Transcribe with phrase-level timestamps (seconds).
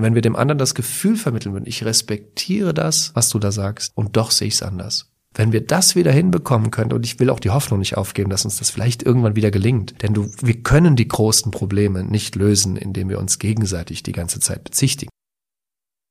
[0.00, 3.52] Und wenn wir dem anderen das Gefühl vermitteln würden, ich respektiere das, was du da
[3.52, 5.10] sagst, und doch sehe ich es anders.
[5.34, 8.46] Wenn wir das wieder hinbekommen können, und ich will auch die Hoffnung nicht aufgeben, dass
[8.46, 12.78] uns das vielleicht irgendwann wieder gelingt, denn du, wir können die großen Probleme nicht lösen,
[12.78, 15.10] indem wir uns gegenseitig die ganze Zeit bezichtigen.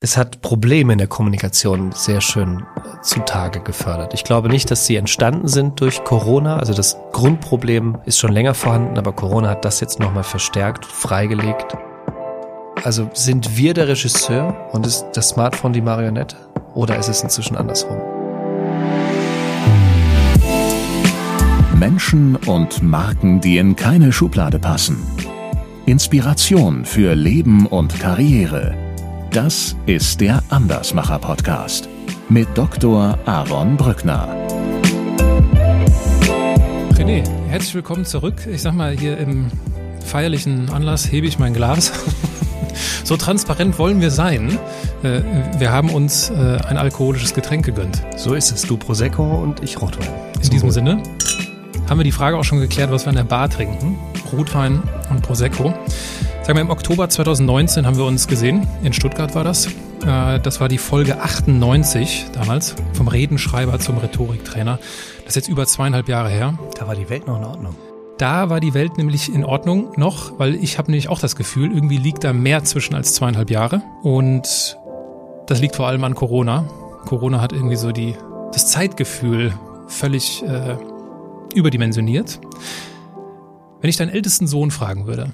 [0.01, 4.13] Es hat Probleme in der Kommunikation sehr schön äh, zutage gefördert.
[4.13, 6.57] Ich glaube nicht, dass sie entstanden sind durch Corona.
[6.57, 11.75] Also das Grundproblem ist schon länger vorhanden, aber Corona hat das jetzt nochmal verstärkt, freigelegt.
[12.83, 16.37] Also sind wir der Regisseur und ist das Smartphone die Marionette?
[16.75, 17.97] Oder ist es inzwischen andersrum?
[21.77, 24.97] Menschen und Marken, die in keine Schublade passen.
[25.85, 28.75] Inspiration für Leben und Karriere.
[29.31, 31.89] Das ist der Andersmacher Podcast
[32.29, 33.17] mit Dr.
[33.25, 34.27] Aaron Brückner.
[36.93, 38.47] René, herzlich willkommen zurück.
[38.49, 39.47] Ich sag mal, hier im
[40.05, 41.91] feierlichen Anlass hebe ich mein Glas.
[43.03, 44.57] so transparent wollen wir sein.
[45.03, 45.21] Äh,
[45.57, 46.33] wir haben uns äh,
[46.67, 48.01] ein alkoholisches Getränk gegönnt.
[48.17, 48.63] So ist es.
[48.63, 50.07] Du Prosecco und ich Rotwein.
[50.41, 51.03] In diesem Sinne
[51.89, 53.97] haben wir die Frage auch schon geklärt, was wir an der Bar trinken.
[54.31, 55.73] Rotwein und Prosecco.
[56.43, 58.67] Sagen wir, im Oktober 2019 haben wir uns gesehen.
[58.83, 59.67] In Stuttgart war das.
[60.05, 62.75] Äh, das war die Folge 98 damals.
[62.93, 64.79] Vom Redenschreiber zum Rhetoriktrainer.
[65.25, 66.57] Das ist jetzt über zweieinhalb Jahre her.
[66.77, 67.75] Da war die Welt noch in Ordnung.
[68.19, 71.71] Da war die Welt nämlich in Ordnung noch, weil ich habe nämlich auch das Gefühl,
[71.71, 73.81] irgendwie liegt da mehr zwischen als zweieinhalb Jahre.
[74.03, 74.77] Und
[75.47, 76.67] das liegt vor allem an Corona.
[77.05, 78.15] Corona hat irgendwie so die,
[78.51, 79.53] das Zeitgefühl
[79.87, 80.75] völlig äh,
[81.55, 82.41] überdimensioniert.
[83.79, 85.31] Wenn ich deinen ältesten Sohn fragen würde,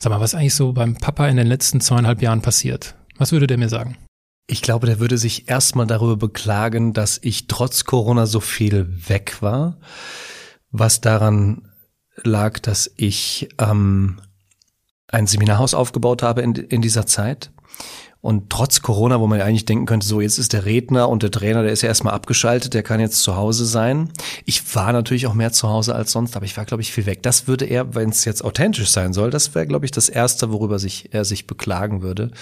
[0.00, 2.96] sag mal, was eigentlich so beim Papa in den letzten zweieinhalb Jahren passiert?
[3.18, 3.96] Was würde der mir sagen?
[4.48, 9.36] Ich glaube, der würde sich erstmal darüber beklagen, dass ich trotz Corona so viel weg
[9.42, 9.76] war,
[10.78, 11.68] was daran
[12.22, 14.20] lag, dass ich ähm,
[15.08, 17.50] ein Seminarhaus aufgebaut habe in, in dieser Zeit
[18.26, 21.30] und trotz Corona, wo man eigentlich denken könnte, so jetzt ist der Redner und der
[21.30, 24.10] Trainer, der ist ja erstmal abgeschaltet, der kann jetzt zu Hause sein.
[24.44, 27.06] Ich war natürlich auch mehr zu Hause als sonst, aber ich war, glaube ich, viel
[27.06, 27.22] weg.
[27.22, 30.50] Das würde er, wenn es jetzt authentisch sein soll, das wäre, glaube ich, das Erste,
[30.50, 32.32] worüber sich er sich beklagen würde.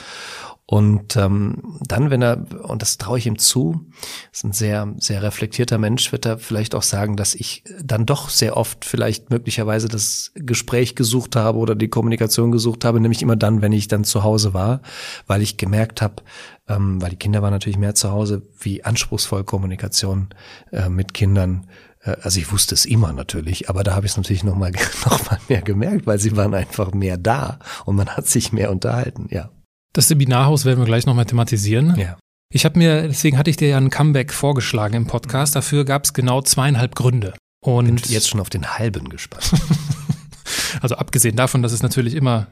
[0.66, 3.84] Und ähm, dann, wenn er, und das traue ich ihm zu,
[4.32, 8.30] ist ein sehr, sehr reflektierter Mensch, wird er vielleicht auch sagen, dass ich dann doch
[8.30, 13.36] sehr oft vielleicht möglicherweise das Gespräch gesucht habe oder die Kommunikation gesucht habe, nämlich immer
[13.36, 14.80] dann, wenn ich dann zu Hause war,
[15.26, 16.22] weil ich gemerkt habe,
[16.68, 20.28] ähm, weil die Kinder waren natürlich mehr zu Hause, wie anspruchsvoll Kommunikation
[20.72, 21.66] äh, mit Kindern
[22.04, 24.72] äh, also ich wusste es immer natürlich, aber da habe ich es natürlich noch mal,
[25.04, 28.70] noch mal mehr gemerkt, weil sie waren einfach mehr da und man hat sich mehr
[28.70, 29.50] unterhalten, ja.
[29.92, 31.94] Das Seminarhaus werden wir gleich nochmal thematisieren.
[31.96, 32.18] Ja.
[32.52, 35.54] Ich habe mir, deswegen hatte ich dir ja ein Comeback vorgeschlagen im Podcast.
[35.54, 37.34] Dafür gab es genau zweieinhalb Gründe.
[37.60, 39.52] Und Bin jetzt schon auf den halben gespannt.
[40.80, 42.48] also abgesehen davon, dass es natürlich immer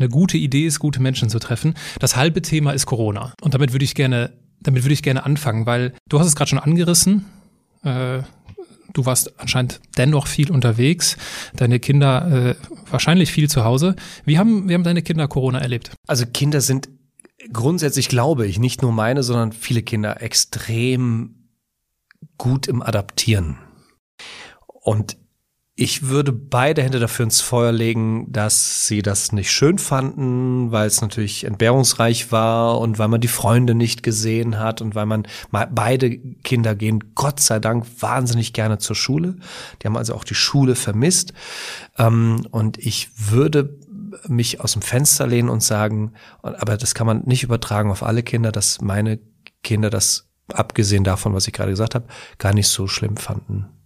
[0.00, 1.74] eine gute Idee ist, gute Menschen zu treffen.
[1.98, 3.34] Das halbe Thema ist Corona.
[3.40, 6.48] Und damit würde ich gerne, damit würde ich gerne anfangen, weil du hast es gerade
[6.48, 7.26] schon angerissen.
[7.82, 8.22] Äh,
[8.92, 11.16] Du warst anscheinend dennoch viel unterwegs,
[11.54, 12.54] deine Kinder äh,
[12.90, 13.96] wahrscheinlich viel zu Hause.
[14.24, 15.92] Wie haben, wie haben deine Kinder Corona erlebt?
[16.06, 16.88] Also Kinder sind
[17.52, 21.48] grundsätzlich, glaube ich, nicht nur meine, sondern viele Kinder extrem
[22.36, 23.58] gut im Adaptieren.
[24.66, 25.16] Und
[25.80, 30.86] ich würde beide Hände dafür ins Feuer legen, dass sie das nicht schön fanden, weil
[30.86, 35.26] es natürlich entbehrungsreich war und weil man die Freunde nicht gesehen hat und weil man
[35.50, 39.36] beide Kinder gehen Gott sei Dank wahnsinnig gerne zur Schule.
[39.80, 41.32] Die haben also auch die Schule vermisst.
[41.96, 43.78] Ähm, und ich würde
[44.28, 48.22] mich aus dem Fenster lehnen und sagen, aber das kann man nicht übertragen auf alle
[48.22, 49.18] Kinder, dass meine
[49.62, 53.79] Kinder das, abgesehen davon, was ich gerade gesagt habe, gar nicht so schlimm fanden.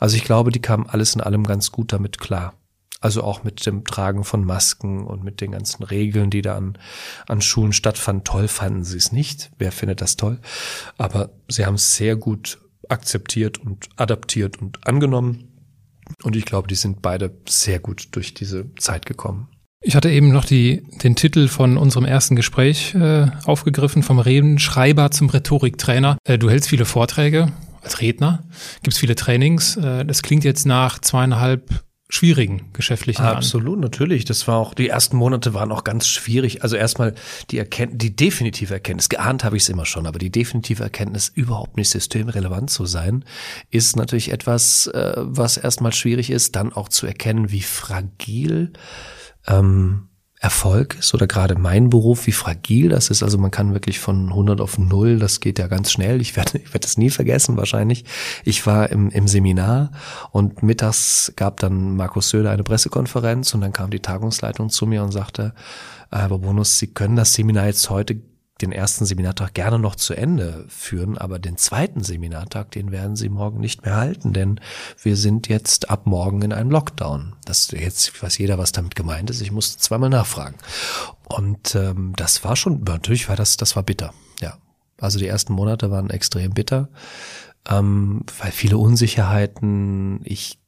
[0.00, 2.54] Also ich glaube, die kamen alles in allem ganz gut damit klar.
[3.00, 6.78] Also auch mit dem Tragen von Masken und mit den ganzen Regeln, die da an,
[7.26, 8.24] an Schulen stattfanden.
[8.24, 9.50] Toll fanden sie es nicht.
[9.58, 10.40] Wer findet das toll?
[10.96, 12.58] Aber sie haben es sehr gut
[12.88, 15.48] akzeptiert und adaptiert und angenommen.
[16.22, 19.48] Und ich glaube, die sind beide sehr gut durch diese Zeit gekommen.
[19.82, 25.10] Ich hatte eben noch die, den Titel von unserem ersten Gespräch äh, aufgegriffen, vom Redenschreiber
[25.10, 26.18] zum Rhetoriktrainer.
[26.24, 27.52] Äh, du hältst viele Vorträge
[27.86, 28.44] als Redner,
[28.82, 29.76] gibt es viele Trainings.
[29.76, 33.22] Äh, das klingt jetzt nach zweieinhalb schwierigen geschäftlichen.
[33.22, 34.24] Absolut, natürlich.
[34.24, 36.62] Das war auch, die ersten Monate waren auch ganz schwierig.
[36.62, 37.14] Also erstmal
[37.50, 41.28] die Erkenntnis, die definitive Erkenntnis, geahnt habe ich es immer schon, aber die definitive Erkenntnis,
[41.34, 43.24] überhaupt nicht systemrelevant zu sein,
[43.70, 48.72] ist natürlich etwas, äh, was erstmal schwierig ist, dann auch zu erkennen, wie fragil
[49.48, 50.08] ähm,
[50.46, 53.24] Erfolg ist oder gerade mein Beruf, wie fragil das ist.
[53.24, 56.20] Also man kann wirklich von 100 auf 0, das geht ja ganz schnell.
[56.20, 58.04] Ich werde ich werde das nie vergessen wahrscheinlich.
[58.44, 59.90] Ich war im, im Seminar
[60.30, 65.02] und mittags gab dann Markus Söder eine Pressekonferenz und dann kam die Tagungsleitung zu mir
[65.02, 65.52] und sagte,
[66.10, 68.20] Aber Bonus, Sie können das Seminar jetzt heute
[68.62, 73.28] den ersten Seminartag gerne noch zu Ende führen, aber den zweiten Seminartag, den werden Sie
[73.28, 74.60] morgen nicht mehr halten, denn
[75.02, 77.34] wir sind jetzt ab morgen in einem Lockdown.
[77.44, 79.42] Das jetzt weiß jeder, was damit gemeint ist.
[79.42, 80.56] Ich musste zweimal nachfragen.
[81.28, 84.14] Und ähm, das war schon, natürlich war das, das war bitter.
[84.40, 84.56] Ja,
[84.98, 86.88] also die ersten Monate waren extrem bitter,
[87.68, 90.20] ähm, weil viele Unsicherheiten.
[90.24, 90.58] Ich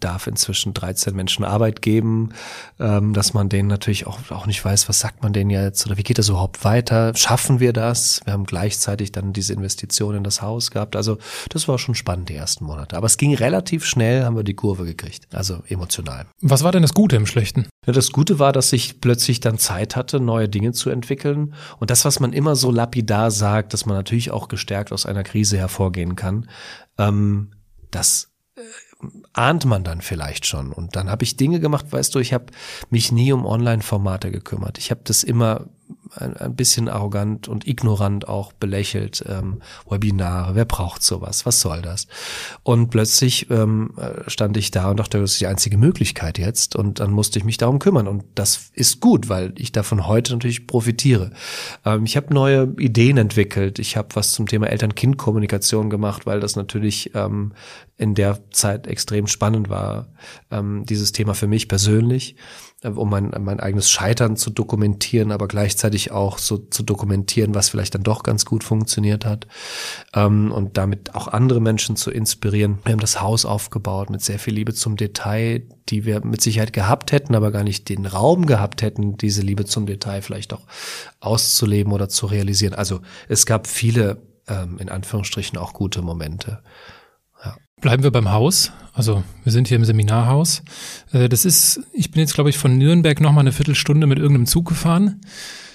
[0.00, 2.30] darf inzwischen 13 Menschen Arbeit geben,
[2.78, 5.96] ähm, dass man denen natürlich auch, auch nicht weiß, was sagt man denen jetzt oder
[5.96, 7.12] wie geht das überhaupt weiter?
[7.14, 8.20] Schaffen wir das?
[8.24, 10.96] Wir haben gleichzeitig dann diese Investition in das Haus gehabt.
[10.96, 11.18] Also
[11.50, 12.96] das war schon spannend, die ersten Monate.
[12.96, 15.28] Aber es ging relativ schnell, haben wir die Kurve gekriegt.
[15.32, 16.26] Also emotional.
[16.40, 17.66] Was war denn das Gute im Schlechten?
[17.86, 21.54] Ja, das Gute war, dass ich plötzlich dann Zeit hatte, neue Dinge zu entwickeln.
[21.78, 25.24] Und das, was man immer so lapidar sagt, dass man natürlich auch gestärkt aus einer
[25.24, 26.48] Krise hervorgehen kann,
[26.98, 27.52] ähm,
[27.90, 28.31] das
[29.32, 30.72] ahnt man dann vielleicht schon.
[30.72, 32.46] Und dann habe ich Dinge gemacht, weißt du, ich habe
[32.90, 34.78] mich nie um Online-Formate gekümmert.
[34.78, 35.66] Ich habe das immer
[36.14, 39.24] ein, ein bisschen arrogant und ignorant auch belächelt.
[39.28, 41.46] Ähm, Webinare, wer braucht sowas?
[41.46, 42.06] Was soll das?
[42.62, 43.94] Und plötzlich ähm,
[44.26, 46.76] stand ich da und dachte, das ist die einzige Möglichkeit jetzt.
[46.76, 48.08] Und dann musste ich mich darum kümmern.
[48.08, 51.32] Und das ist gut, weil ich davon heute natürlich profitiere.
[51.84, 53.78] Ähm, ich habe neue Ideen entwickelt.
[53.78, 57.52] Ich habe was zum Thema Eltern-Kind-Kommunikation gemacht, weil das natürlich ähm,
[57.96, 60.08] in der Zeit extrem spannend war,
[60.50, 62.36] ähm, dieses Thema für mich persönlich.
[62.82, 67.68] Äh, um mein, mein eigenes Scheitern zu dokumentieren, aber gleichzeitig auch so zu dokumentieren, was
[67.68, 69.46] vielleicht dann doch ganz gut funktioniert hat
[70.14, 72.78] ähm, und damit auch andere Menschen zu inspirieren.
[72.84, 76.72] Wir haben das Haus aufgebaut mit sehr viel Liebe zum Detail, die wir mit Sicherheit
[76.72, 80.62] gehabt hätten, aber gar nicht den Raum gehabt hätten, diese Liebe zum Detail vielleicht auch
[81.20, 82.74] auszuleben oder zu realisieren.
[82.74, 86.62] Also es gab viele, ähm, in Anführungsstrichen, auch gute Momente.
[87.82, 88.70] Bleiben wir beim Haus.
[88.94, 90.62] Also wir sind hier im Seminarhaus.
[91.12, 94.18] Äh, das ist, ich bin jetzt, glaube ich, von Nürnberg noch mal eine Viertelstunde mit
[94.18, 95.20] irgendeinem Zug gefahren.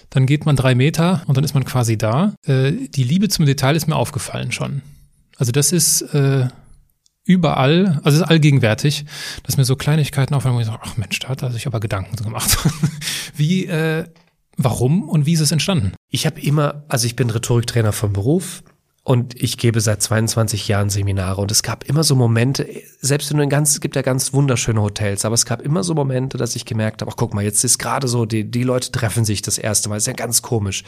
[0.10, 2.34] Dann geht man drei Meter und dann ist man quasi da.
[2.46, 4.84] Äh, die Liebe zum Detail ist mir aufgefallen schon.
[5.36, 6.48] Also das ist äh,
[7.26, 9.04] überall, also es ist allgegenwärtig,
[9.44, 11.82] dass mir so Kleinigkeiten auffallen, wo ich sage, ach Mensch, da hat er sich aber
[11.82, 12.58] Gedanken gemacht.
[13.36, 14.06] wie, äh,
[14.56, 15.92] warum und wie ist es entstanden?
[16.10, 18.64] Ich habe immer, also ich bin Rhetoriktrainer vom Beruf
[19.08, 22.68] und ich gebe seit 22 Jahren Seminare und es gab immer so Momente,
[23.00, 25.82] selbst wenn du in ganz, es gibt ja ganz wunderschöne Hotels, aber es gab immer
[25.86, 28.64] so Momente, dass ich gemerkt habe, ach guck mal, jetzt ist gerade so, die, die
[28.64, 30.84] Leute treffen sich das erste Mal, ist ja ganz komisch.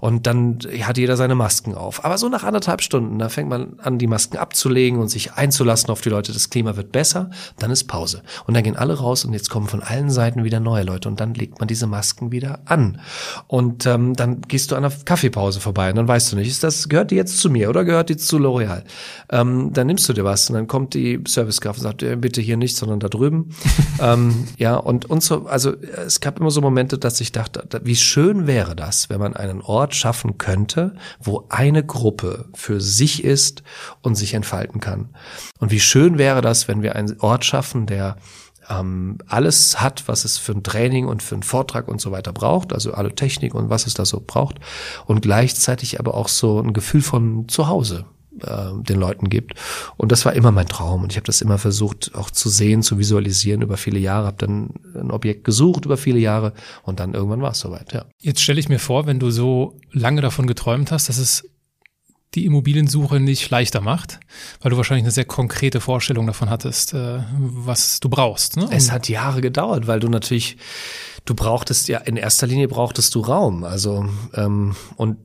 [0.00, 2.04] Und dann hat jeder seine Masken auf.
[2.04, 5.90] Aber so nach anderthalb Stunden, da fängt man an, die Masken abzulegen und sich einzulassen
[5.90, 8.22] auf die Leute, das Klima wird besser, dann ist Pause.
[8.46, 11.18] Und dann gehen alle raus und jetzt kommen von allen Seiten wieder neue Leute und
[11.18, 13.00] dann legt man diese Masken wieder an.
[13.48, 16.62] Und ähm, dann gehst du an einer Kaffeepause vorbei und dann weißt du nicht, ist
[16.62, 17.63] das, gehört die jetzt zu mir?
[17.64, 18.84] Mir oder gehört die zu L'Oreal?
[19.30, 22.40] Ähm, dann nimmst du dir was und dann kommt die Servicekraft und sagt, äh, bitte
[22.40, 23.50] hier nicht, sondern da drüben.
[24.00, 25.72] ähm, ja, und, und so, also
[26.06, 29.60] es gab immer so Momente, dass ich dachte, wie schön wäre das, wenn man einen
[29.62, 33.62] Ort schaffen könnte, wo eine Gruppe für sich ist
[34.02, 35.10] und sich entfalten kann.
[35.58, 38.16] Und wie schön wäre das, wenn wir einen Ort schaffen, der
[38.68, 42.32] ähm, alles hat, was es für ein Training und für einen Vortrag und so weiter
[42.32, 44.58] braucht, also alle Technik und was es da so braucht
[45.06, 48.06] und gleichzeitig aber auch so ein Gefühl von Zuhause
[48.40, 49.54] äh, den Leuten gibt.
[49.96, 52.82] Und das war immer mein Traum und ich habe das immer versucht auch zu sehen,
[52.82, 56.52] zu visualisieren über viele Jahre, habe dann ein Objekt gesucht über viele Jahre
[56.82, 58.04] und dann irgendwann war es soweit, ja.
[58.20, 61.48] Jetzt stelle ich mir vor, wenn du so lange davon geträumt hast, dass es
[62.34, 64.20] die Immobiliensuche nicht leichter macht,
[64.60, 68.56] weil du wahrscheinlich eine sehr konkrete Vorstellung davon hattest, äh, was du brauchst.
[68.56, 68.68] Ne?
[68.70, 70.56] Es hat Jahre gedauert, weil du natürlich,
[71.24, 73.64] du brauchtest ja, in erster Linie brauchtest du Raum.
[73.64, 75.16] Also ähm, und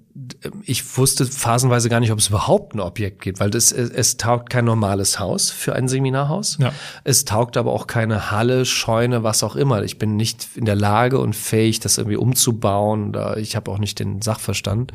[0.64, 4.18] ich wusste phasenweise gar nicht, ob es überhaupt ein Objekt gibt, weil das, es, es
[4.18, 6.58] taugt kein normales Haus für ein Seminarhaus.
[6.60, 6.74] Ja.
[7.04, 9.84] Es taugt aber auch keine Halle, Scheune, was auch immer.
[9.84, 13.16] Ich bin nicht in der Lage und fähig, das irgendwie umzubauen.
[13.38, 14.92] Ich habe auch nicht den Sachverstand.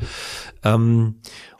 [0.63, 1.15] Ähm,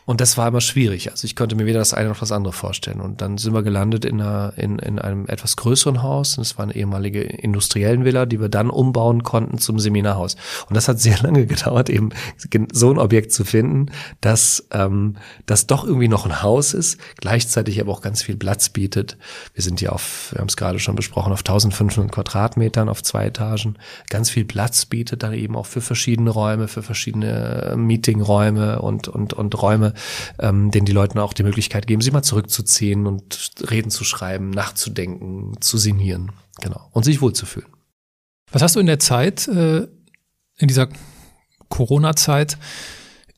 [0.06, 1.10] und das war immer schwierig.
[1.10, 3.02] Also ich konnte mir weder das eine noch das andere vorstellen.
[3.02, 6.36] Und dann sind wir gelandet in, einer, in, in einem etwas größeren Haus.
[6.36, 10.36] Das war eine ehemalige Industriellenvilla, die wir dann umbauen konnten zum Seminarhaus.
[10.70, 12.10] Und das hat sehr lange gedauert, eben
[12.72, 13.88] so ein Objekt zu finden,
[14.22, 15.16] dass ähm,
[15.48, 19.18] das doch irgendwie noch ein Haus ist, gleichzeitig aber auch ganz viel Platz bietet.
[19.56, 23.26] Wir sind hier auf, wir haben es gerade schon besprochen, auf 1500 Quadratmetern auf zwei
[23.26, 23.78] Etagen.
[24.12, 29.34] Ganz viel Platz bietet dann eben auch für verschiedene Räume, für verschiedene Meetingräume und, und,
[29.34, 29.95] und Räume,
[30.40, 34.50] ähm, denen die Leuten auch die Möglichkeit geben, sich mal zurückzuziehen und Reden zu schreiben,
[34.50, 37.70] nachzudenken, zu sinnieren, genau, und sich wohlzufühlen.
[38.52, 39.88] Was hast du in der Zeit, äh,
[40.58, 40.90] in dieser
[41.70, 42.58] Corona-Zeit,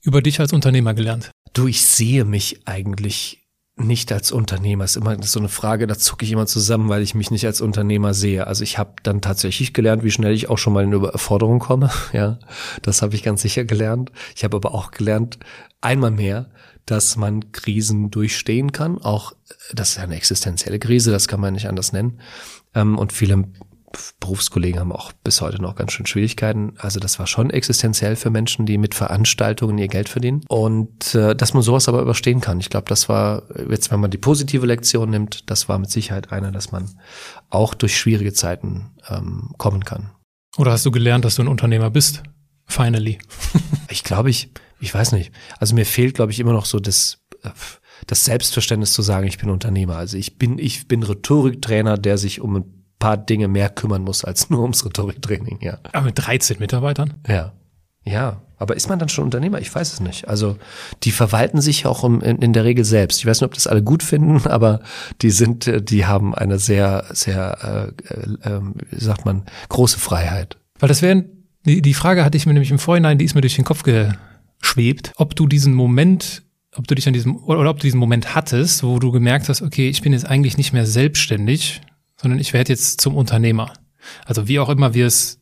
[0.01, 1.31] über dich als Unternehmer gelernt?
[1.53, 3.47] Du, ich sehe mich eigentlich
[3.77, 4.85] nicht als Unternehmer.
[4.85, 7.61] Ist immer so eine Frage, da zucke ich immer zusammen, weil ich mich nicht als
[7.61, 8.47] Unternehmer sehe.
[8.47, 11.91] Also ich habe dann tatsächlich gelernt, wie schnell ich auch schon mal in Überforderung komme.
[12.13, 12.39] Ja,
[12.81, 14.11] das habe ich ganz sicher gelernt.
[14.35, 15.37] Ich habe aber auch gelernt,
[15.81, 16.51] einmal mehr,
[16.85, 18.97] dass man Krisen durchstehen kann.
[18.97, 19.33] Auch
[19.73, 22.19] das ist ja eine existenzielle Krise, das kann man nicht anders nennen.
[22.73, 23.45] Ähm, und viele
[24.19, 26.73] Berufskollegen haben auch bis heute noch ganz schön Schwierigkeiten.
[26.77, 30.43] Also das war schon existenziell für Menschen, die mit Veranstaltungen ihr Geld verdienen.
[30.47, 32.59] Und äh, dass man sowas aber überstehen kann.
[32.59, 36.31] Ich glaube, das war, jetzt wenn man die positive Lektion nimmt, das war mit Sicherheit
[36.31, 36.99] einer, dass man
[37.49, 40.11] auch durch schwierige Zeiten ähm, kommen kann.
[40.57, 42.23] Oder hast du gelernt, dass du ein Unternehmer bist?
[42.65, 43.19] Finally.
[43.89, 45.31] ich glaube, ich, ich weiß nicht.
[45.59, 47.49] Also mir fehlt, glaube ich, immer noch so das, äh,
[48.05, 49.97] das Selbstverständnis zu sagen, ich bin Unternehmer.
[49.97, 54.23] Also ich bin, ich bin Rhetoriktrainer, der sich um ein paar Dinge mehr kümmern muss
[54.23, 55.79] als nur ums Rhetoriktraining, ja.
[55.93, 57.15] Aber mit 13 Mitarbeitern?
[57.27, 57.53] Ja.
[58.03, 59.59] Ja, aber ist man dann schon Unternehmer?
[59.59, 60.29] Ich weiß es nicht.
[60.29, 60.57] Also
[61.03, 63.19] die verwalten sich auch in, in, der Regel selbst.
[63.19, 64.79] Ich weiß nicht, ob das alle gut finden, aber
[65.21, 70.57] die sind, äh, die haben eine sehr, sehr, äh, äh, wie sagt man, große Freiheit.
[70.79, 71.25] Weil das wäre,
[71.65, 73.83] die, die Frage hatte ich mir nämlich im Vorhinein, die ist mir durch den Kopf
[74.61, 76.43] geschwebt, ob du diesen Moment
[76.77, 79.61] ob du dich an diesem, oder ob du diesen Moment hattest, wo du gemerkt hast,
[79.61, 81.81] okay, ich bin jetzt eigentlich nicht mehr selbstständig,
[82.17, 83.73] sondern ich werde jetzt zum Unternehmer.
[84.25, 85.39] Also wie auch immer wir es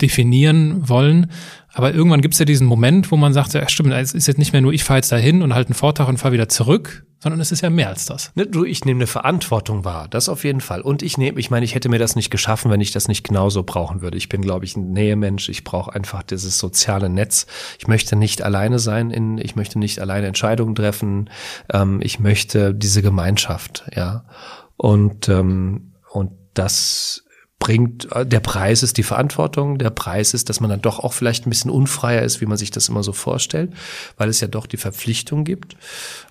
[0.00, 1.30] definieren wollen.
[1.72, 4.38] Aber irgendwann gibt es ja diesen Moment, wo man sagt, ja stimmt, es ist jetzt
[4.38, 7.04] nicht mehr nur, ich fahre jetzt dahin und halte einen Vortrag und fahre wieder zurück,
[7.22, 8.32] sondern es ist ja mehr als das.
[8.34, 10.80] Ne, du, ich nehme eine Verantwortung wahr, das auf jeden Fall.
[10.80, 13.24] Und ich nehme, ich meine, ich hätte mir das nicht geschaffen, wenn ich das nicht
[13.24, 14.16] genauso brauchen würde.
[14.16, 15.48] Ich bin, glaube ich, ein Nähemensch.
[15.48, 17.46] Ich brauche einfach dieses soziale Netz.
[17.78, 21.30] Ich möchte nicht alleine sein, in, ich möchte nicht alleine Entscheidungen treffen.
[21.72, 24.24] Ähm, ich möchte diese Gemeinschaft, ja.
[24.76, 27.24] Und ähm, und das
[27.60, 31.12] bringt, äh, der Preis ist die Verantwortung, der Preis ist, dass man dann doch auch
[31.12, 33.72] vielleicht ein bisschen unfreier ist, wie man sich das immer so vorstellt,
[34.16, 35.76] weil es ja doch die Verpflichtung gibt.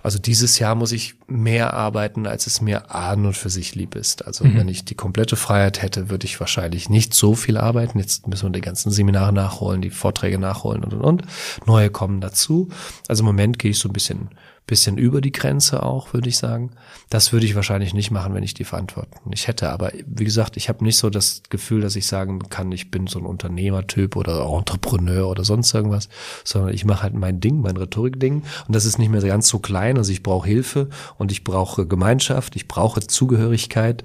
[0.02, 3.94] Also dieses Jahr muss ich mehr arbeiten, als es mir an und für sich lieb
[3.94, 4.26] ist.
[4.26, 4.58] Also mhm.
[4.58, 7.98] wenn ich die komplette Freiheit hätte, würde ich wahrscheinlich nicht so viel arbeiten.
[7.98, 11.22] Jetzt müssen wir die ganzen Seminare nachholen, die Vorträge nachholen und und und.
[11.64, 12.68] Neue kommen dazu.
[13.06, 14.30] Also im Moment gehe ich so ein bisschen
[14.70, 16.70] bisschen über die Grenze auch, würde ich sagen.
[17.10, 19.68] Das würde ich wahrscheinlich nicht machen, wenn ich die Verantwortung nicht hätte.
[19.68, 23.08] Aber wie gesagt, ich habe nicht so das Gefühl, dass ich sagen kann, ich bin
[23.08, 26.08] so ein Unternehmertyp oder Entrepreneur oder sonst irgendwas,
[26.44, 28.44] sondern ich mache halt mein Ding, mein Rhetorikding.
[28.68, 29.98] Und das ist nicht mehr ganz so klein.
[29.98, 34.04] Also ich brauche Hilfe und ich brauche Gemeinschaft, ich brauche Zugehörigkeit.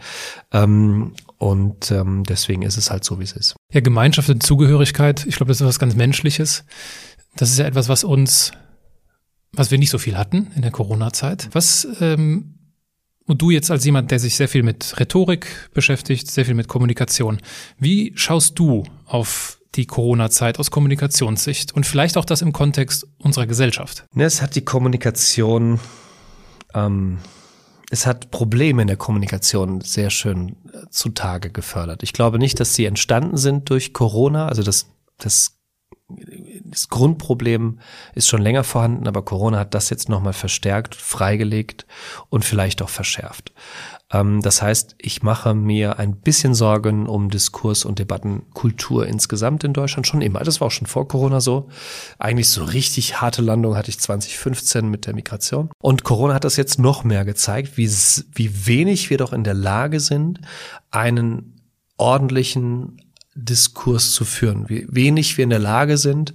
[0.51, 3.55] Ähm, und ähm, deswegen ist es halt so, wie es ist.
[3.71, 6.65] Ja, Gemeinschaft und Zugehörigkeit, ich glaube, das ist was ganz Menschliches.
[7.35, 8.51] Das ist ja etwas, was uns
[9.55, 11.49] was wir nicht so viel hatten in der Corona-Zeit.
[11.53, 12.55] Was ähm,
[13.27, 16.67] und du jetzt als jemand, der sich sehr viel mit Rhetorik beschäftigt, sehr viel mit
[16.67, 17.41] Kommunikation,
[17.79, 23.47] wie schaust du auf die Corona-Zeit aus Kommunikationssicht und vielleicht auch das im Kontext unserer
[23.47, 24.05] Gesellschaft?
[24.15, 25.79] Es hat die Kommunikation,
[26.73, 27.17] ähm,
[27.89, 32.03] es hat Probleme in der Kommunikation sehr schön äh, zutage gefördert.
[32.03, 35.57] Ich glaube nicht, dass sie entstanden sind durch Corona, also das, das
[36.07, 37.79] das Grundproblem
[38.13, 41.87] ist schon länger vorhanden, aber Corona hat das jetzt nochmal verstärkt, freigelegt
[42.29, 43.53] und vielleicht auch verschärft.
[44.11, 49.73] Ähm, das heißt, ich mache mir ein bisschen Sorgen um Diskurs- und Debattenkultur insgesamt in
[49.73, 50.41] Deutschland schon immer.
[50.41, 51.69] Das war auch schon vor Corona so.
[52.19, 55.69] Eigentlich so richtig harte Landung hatte ich 2015 mit der Migration.
[55.81, 57.89] Und Corona hat das jetzt noch mehr gezeigt, wie,
[58.33, 60.39] wie wenig wir doch in der Lage sind,
[60.91, 61.55] einen
[61.97, 63.01] ordentlichen,
[63.35, 66.33] Diskurs zu führen, wie wenig wir in der Lage sind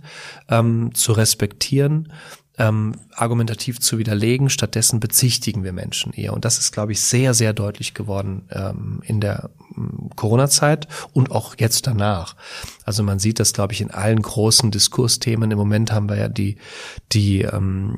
[0.49, 2.13] ähm, zu respektieren,
[2.61, 4.51] ähm, argumentativ zu widerlegen.
[4.51, 6.35] Stattdessen bezichtigen wir Menschen eher.
[6.35, 11.31] Und das ist, glaube ich, sehr, sehr deutlich geworden ähm, in der ähm, Corona-Zeit und
[11.31, 12.37] auch jetzt danach.
[12.85, 15.51] Also man sieht das, glaube ich, in allen großen Diskursthemen.
[15.51, 16.57] Im Moment haben wir ja die,
[17.13, 17.97] die, ähm,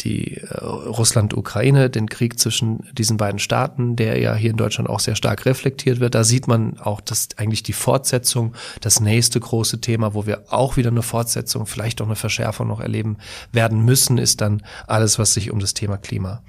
[0.00, 5.00] die äh, Russland-Ukraine, den Krieg zwischen diesen beiden Staaten, der ja hier in Deutschland auch
[5.00, 6.14] sehr stark reflektiert wird.
[6.14, 10.76] Da sieht man auch, dass eigentlich die Fortsetzung, das nächste große Thema, wo wir auch
[10.76, 13.18] wieder eine Fortsetzung, vielleicht auch eine Verschärfung noch erleben
[13.50, 16.42] werden müssen müssen, ist dann alles, was sich um das Thema Klima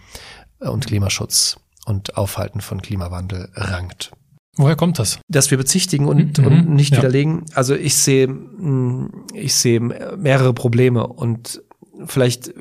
[0.60, 4.12] äh, und Klimaschutz und Aufhalten von Klimawandel rankt.
[4.58, 5.20] Woher kommt das?
[5.28, 7.00] Dass wir bezichtigen und, mhm, und nicht ja.
[7.00, 7.46] widerlegen.
[7.54, 11.62] Also ich sehe, mm, ich sehe mehrere Probleme und
[12.06, 12.54] vielleicht,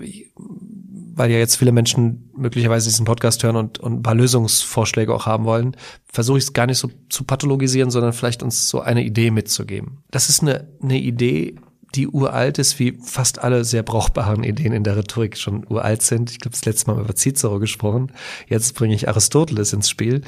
[1.14, 5.26] weil ja jetzt viele Menschen möglicherweise diesen Podcast hören und, und ein paar Lösungsvorschläge auch
[5.26, 9.04] haben wollen, versuche ich es gar nicht so zu pathologisieren, sondern vielleicht uns so eine
[9.04, 10.02] Idee mitzugeben.
[10.10, 11.54] Das ist eine, eine Idee,
[11.94, 16.30] die uralt ist, wie fast alle sehr brauchbaren Ideen in der Rhetorik schon uralt sind.
[16.30, 18.12] Ich glaube, das letzte Mal über Cicero gesprochen.
[18.48, 20.22] Jetzt bringe ich Aristoteles ins Spiel,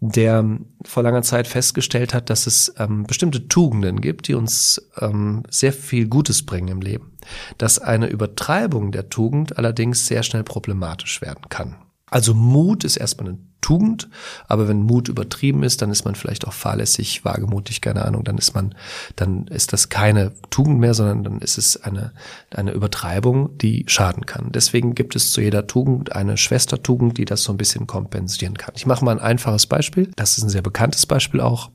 [0.00, 5.44] der vor langer Zeit festgestellt hat, dass es ähm, bestimmte Tugenden gibt, die uns ähm,
[5.48, 7.12] sehr viel Gutes bringen im Leben.
[7.58, 11.76] Dass eine Übertreibung der Tugend allerdings sehr schnell problematisch werden kann.
[12.12, 14.10] Also Mut ist erstmal eine Tugend,
[14.48, 18.36] aber wenn Mut übertrieben ist, dann ist man vielleicht auch fahrlässig, wagemutig, keine Ahnung, dann
[18.36, 18.74] ist man,
[19.16, 22.12] dann ist das keine Tugend mehr, sondern dann ist es eine,
[22.50, 24.50] eine Übertreibung, die schaden kann.
[24.52, 28.74] Deswegen gibt es zu jeder Tugend eine Schwestertugend, die das so ein bisschen kompensieren kann.
[28.76, 30.10] Ich mache mal ein einfaches Beispiel.
[30.16, 31.70] Das ist ein sehr bekanntes Beispiel auch.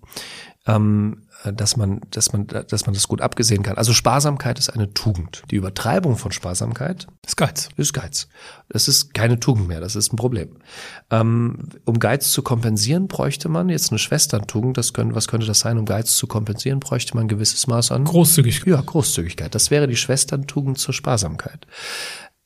[0.67, 3.77] Ähm, äh, dass man, dass man, dass man das gut abgesehen kann.
[3.77, 5.44] Also Sparsamkeit ist eine Tugend.
[5.51, 7.70] Die Übertreibung von Sparsamkeit ist Geiz.
[7.77, 8.27] Ist Geiz.
[8.70, 9.80] Das ist keine Tugend mehr.
[9.80, 10.58] Das ist ein Problem.
[11.10, 14.77] Ähm, um Geiz zu kompensieren, bräuchte man jetzt eine Schwesterntugend.
[14.77, 15.77] Das können, was könnte das sein?
[15.77, 18.68] Um Geiz zu kompensieren, bräuchte man ein gewisses Maß an Großzügigkeit.
[18.68, 19.54] Ja, Großzügigkeit.
[19.54, 21.68] Das wäre die Schwesterntugend zur Sparsamkeit.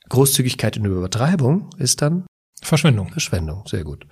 [0.09, 2.25] Großzügigkeit in der Übertreibung ist dann
[2.61, 3.09] Verschwendung.
[3.09, 4.05] Verschwendung, sehr gut.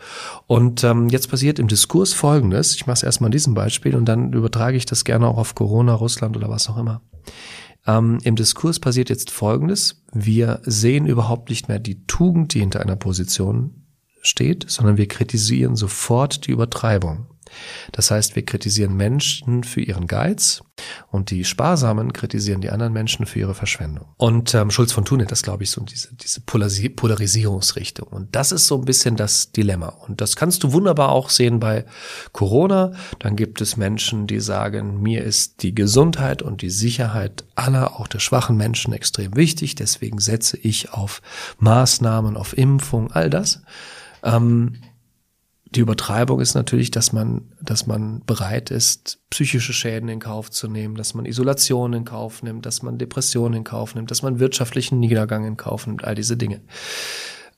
[0.47, 2.75] Und ähm, jetzt passiert im Diskurs Folgendes.
[2.75, 5.55] Ich mache es erstmal an diesem Beispiel und dann übertrage ich das gerne auch auf
[5.55, 7.01] Corona, Russland oder was auch immer.
[7.85, 10.03] Ähm, Im Diskurs passiert jetzt Folgendes.
[10.11, 13.78] Wir sehen überhaupt nicht mehr die Tugend, die hinter einer Position
[14.21, 17.27] steht, sondern wir kritisieren sofort die Übertreibung.
[17.91, 20.61] Das heißt, wir kritisieren Menschen für ihren Geiz
[21.11, 24.05] und die Sparsamen kritisieren die anderen Menschen für ihre Verschwendung.
[24.17, 28.07] Und ähm, Schulz von Thun hat das, glaube ich, so diese, diese Polarisierungsrichtung.
[28.07, 29.88] Und das ist so ein bisschen das Dilemma.
[29.88, 31.85] Und das kannst du wunderbar auch sehen bei
[32.31, 32.93] Corona.
[33.19, 38.07] Dann gibt es Menschen, die sagen, mir ist die Gesundheit und die Sicherheit aller, auch
[38.07, 39.75] der schwachen Menschen, extrem wichtig.
[39.75, 41.21] Deswegen setze ich auf
[41.59, 43.61] Maßnahmen, auf Impfung, all das.
[44.23, 44.75] Ähm,
[45.75, 50.67] die Übertreibung ist natürlich, dass man, dass man bereit ist, psychische Schäden in Kauf zu
[50.67, 54.39] nehmen, dass man Isolation in Kauf nimmt, dass man Depressionen in Kauf nimmt, dass man
[54.39, 56.61] wirtschaftlichen Niedergang in Kauf nimmt, all diese Dinge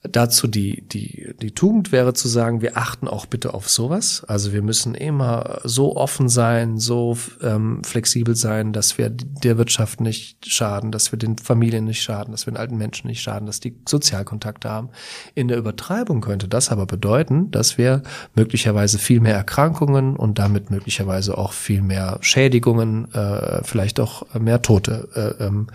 [0.03, 4.23] dazu die, die, die Tugend wäre zu sagen, wir achten auch bitte auf sowas.
[4.27, 10.01] Also wir müssen immer so offen sein, so ähm, flexibel sein, dass wir der Wirtschaft
[10.01, 13.45] nicht schaden, dass wir den Familien nicht schaden, dass wir den alten Menschen nicht schaden,
[13.45, 14.89] dass die Sozialkontakte haben.
[15.35, 18.01] In der Übertreibung könnte das aber bedeuten, dass wir
[18.33, 24.63] möglicherweise viel mehr Erkrankungen und damit möglicherweise auch viel mehr Schädigungen, äh, vielleicht auch mehr
[24.63, 25.67] Tote äh, ähm,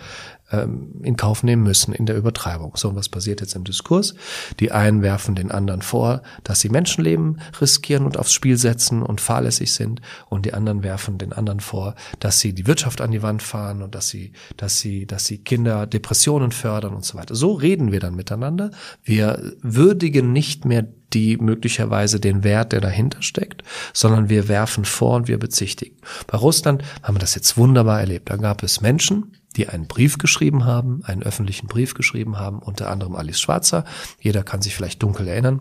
[0.51, 2.73] ähm, in Kauf nehmen müssen in der Übertreibung.
[2.77, 4.15] So, was passiert jetzt im Diskurs?
[4.61, 9.21] Die einen werfen den anderen vor, dass sie Menschenleben riskieren und aufs Spiel setzen und
[9.21, 13.23] fahrlässig sind, und die anderen werfen den anderen vor, dass sie die Wirtschaft an die
[13.23, 17.35] Wand fahren und dass sie, dass sie, dass sie Kinder Depressionen fördern und so weiter.
[17.35, 18.71] So reden wir dann miteinander.
[19.03, 25.17] Wir würdigen nicht mehr die möglicherweise den Wert, der dahinter steckt, sondern wir werfen vor
[25.17, 25.97] und wir bezichtigen.
[26.27, 28.29] Bei Russland haben wir das jetzt wunderbar erlebt.
[28.29, 32.91] Da gab es Menschen, die einen Brief geschrieben haben, einen öffentlichen Brief geschrieben haben, unter
[32.91, 33.85] anderem Alice Schwarzer.
[34.21, 35.61] Jeder kann sich vielleicht dunkel erinnern.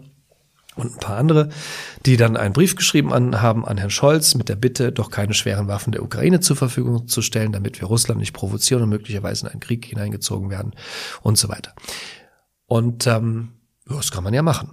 [0.75, 1.49] Und ein paar andere,
[2.05, 5.33] die dann einen Brief geschrieben an, haben an Herrn Scholz mit der Bitte, doch keine
[5.33, 9.45] schweren Waffen der Ukraine zur Verfügung zu stellen, damit wir Russland nicht provozieren und möglicherweise
[9.45, 10.73] in einen Krieg hineingezogen werden
[11.21, 11.73] und so weiter.
[12.65, 13.53] Und ähm,
[13.85, 14.71] das kann man ja machen.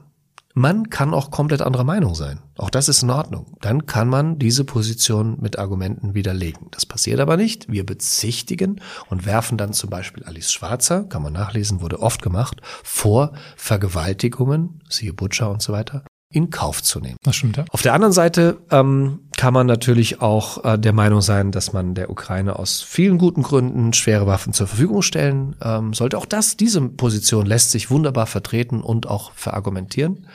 [0.55, 2.41] Man kann auch komplett anderer Meinung sein.
[2.59, 3.57] Auch das ist in Ordnung.
[3.63, 6.69] Dann kann man diese Position mit Argumenten widerlegen.
[6.73, 7.71] Das passiert aber nicht.
[7.71, 12.61] Wir bezichtigen und werfen dann zum Beispiel Alice Schwarzer, kann man nachlesen, wurde oft gemacht,
[12.83, 17.17] vor Vergewaltigungen, siehe Butcher und so weiter, in Kauf zu nehmen.
[17.23, 17.65] Das stimmt, ja.
[17.71, 21.95] Auf der anderen Seite ähm, kann man natürlich auch äh, der Meinung sein, dass man
[21.95, 26.19] der Ukraine aus vielen guten Gründen schwere Waffen zur Verfügung stellen ähm, sollte.
[26.19, 30.27] Auch das, diese Position lässt sich wunderbar vertreten und auch verargumentieren.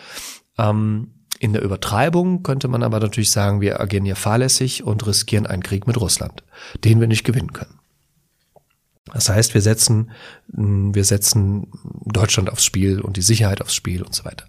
[0.57, 5.45] Ähm, in der Übertreibung könnte man aber natürlich sagen, wir agieren hier fahrlässig und riskieren
[5.45, 6.43] einen Krieg mit Russland,
[6.83, 7.79] den wir nicht gewinnen können.
[9.13, 10.11] Das heißt, wir setzen,
[10.47, 11.71] wir setzen
[12.05, 14.45] Deutschland aufs Spiel und die Sicherheit aufs Spiel und so weiter.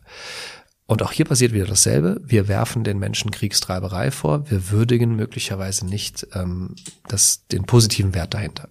[0.88, 2.18] Und auch hier passiert wieder dasselbe.
[2.24, 4.50] Wir werfen den Menschen Kriegstreiberei vor.
[4.50, 8.70] Wir würdigen möglicherweise nicht ähm, das, den positiven Wert dahinter.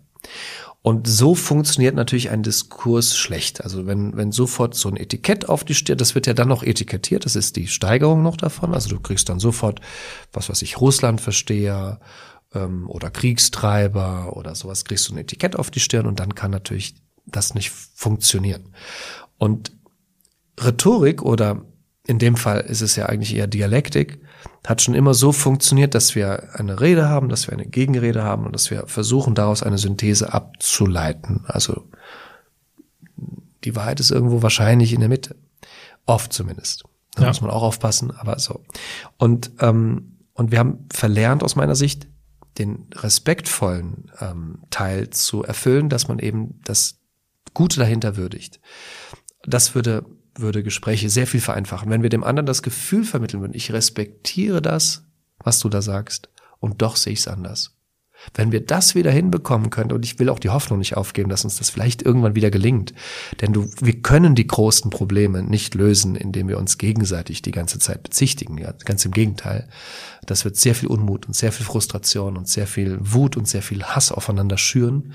[0.82, 3.64] Und so funktioniert natürlich ein Diskurs schlecht.
[3.64, 6.64] Also wenn, wenn sofort so ein Etikett auf die Stirn, das wird ja dann noch
[6.64, 8.74] etikettiert, das ist die Steigerung noch davon.
[8.74, 9.80] Also du kriegst dann sofort,
[10.34, 12.00] was weiß ich, Russlandversteher
[12.56, 16.50] ähm, oder Kriegstreiber oder sowas, kriegst du ein Etikett auf die Stirn und dann kann
[16.50, 16.96] natürlich
[17.28, 18.74] das nicht funktionieren.
[19.38, 19.72] Und
[20.60, 21.64] Rhetorik oder
[22.08, 24.20] in dem Fall ist es ja eigentlich eher Dialektik,
[24.66, 28.46] hat schon immer so funktioniert, dass wir eine Rede haben, dass wir eine Gegenrede haben
[28.46, 31.44] und dass wir versuchen, daraus eine Synthese abzuleiten.
[31.48, 31.84] Also
[33.66, 35.36] die Wahrheit ist irgendwo wahrscheinlich in der Mitte.
[36.06, 36.86] Oft zumindest.
[37.16, 37.28] Da ja.
[37.28, 38.62] muss man auch aufpassen, aber so.
[39.18, 42.08] Und, ähm, und wir haben verlernt aus meiner Sicht,
[42.58, 47.00] den respektvollen ähm, Teil zu erfüllen, dass man eben das
[47.54, 48.62] Gute dahinter würdigt.
[49.44, 50.06] Das würde
[50.40, 51.90] würde Gespräche sehr viel vereinfachen.
[51.90, 55.04] Wenn wir dem anderen das Gefühl vermitteln würden, ich respektiere das,
[55.40, 57.78] was du da sagst, und doch sehe ich es anders.
[58.34, 61.44] Wenn wir das wieder hinbekommen können, und ich will auch die Hoffnung nicht aufgeben, dass
[61.44, 62.94] uns das vielleicht irgendwann wieder gelingt,
[63.42, 67.80] denn du, wir können die großen Probleme nicht lösen, indem wir uns gegenseitig die ganze
[67.80, 68.58] Zeit bezichtigen.
[68.58, 69.70] Ja, ganz im Gegenteil.
[70.26, 73.62] Das wird sehr viel Unmut und sehr viel Frustration und sehr viel Wut und sehr
[73.62, 75.14] viel Hass aufeinander schüren.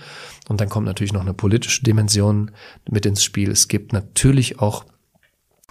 [0.48, 2.52] Und dann kommt natürlich noch eine politische Dimension
[2.88, 3.50] mit ins Spiel.
[3.50, 4.84] Es gibt natürlich auch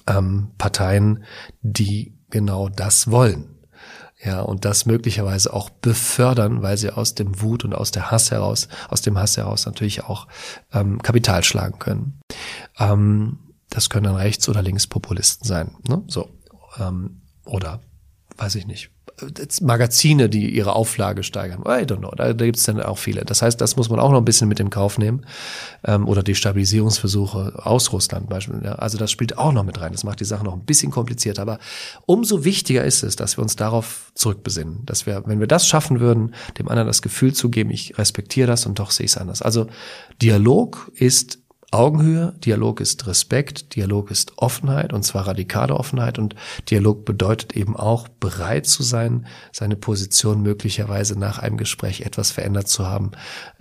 [0.08, 1.24] ähm, Parteien,
[1.62, 3.52] die genau das wollen
[4.24, 8.30] ja, und das möglicherweise auch befördern, weil sie aus dem Wut und aus der Hass
[8.30, 10.28] heraus, aus dem Hass heraus natürlich auch
[10.74, 12.20] ähm, Kapital schlagen können.
[12.78, 16.04] Ähm, das können dann Rechts- oder Linkspopulisten sein, ne?
[16.08, 16.30] So.
[16.78, 17.82] Ähm, oder
[18.38, 18.92] weiß ich nicht,
[19.62, 21.62] Magazine, die ihre Auflage steigern.
[21.62, 22.12] I don't know.
[22.12, 23.25] Da, da gibt es dann auch viele.
[23.25, 25.25] Das heißt, das muss man auch noch ein bisschen mit in Kauf nehmen.
[25.86, 28.65] Ähm, oder die Stabilisierungsversuche aus Russland beispielsweise.
[28.65, 29.91] Ja, also das spielt auch noch mit rein.
[29.91, 31.41] Das macht die Sache noch ein bisschen komplizierter.
[31.41, 31.60] Aber
[32.05, 34.86] umso wichtiger ist es, dass wir uns darauf zurückbesinnen.
[34.86, 38.47] Dass wir, wenn wir das schaffen würden, dem anderen das Gefühl zu geben, ich respektiere
[38.47, 39.41] das und doch sehe ich es anders.
[39.41, 39.67] Also
[40.21, 41.40] Dialog ist
[41.73, 46.36] Augenhöhe, Dialog ist Respekt, Dialog ist Offenheit und zwar radikale Offenheit und
[46.69, 52.67] Dialog bedeutet eben auch bereit zu sein, seine Position möglicherweise nach einem Gespräch etwas verändert
[52.67, 53.12] zu haben,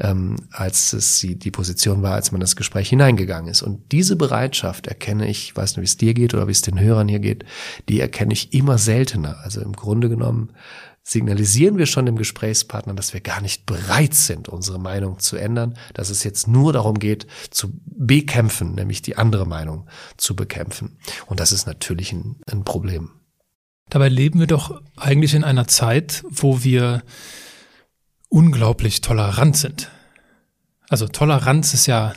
[0.00, 3.62] ähm, als es sie die Position war, als man das Gespräch hineingegangen ist.
[3.62, 6.80] Und diese Bereitschaft erkenne ich, weiß nicht, wie es dir geht oder wie es den
[6.80, 7.44] Hörern hier geht,
[7.88, 9.38] die erkenne ich immer seltener.
[9.44, 10.50] Also im Grunde genommen
[11.02, 15.76] signalisieren wir schon dem Gesprächspartner, dass wir gar nicht bereit sind, unsere Meinung zu ändern,
[15.94, 20.98] dass es jetzt nur darum geht, zu bekämpfen, nämlich die andere Meinung zu bekämpfen.
[21.26, 23.10] Und das ist natürlich ein, ein Problem.
[23.88, 27.02] Dabei leben wir doch eigentlich in einer Zeit, wo wir
[28.28, 29.90] unglaublich tolerant sind.
[30.88, 32.14] Also Toleranz ist ja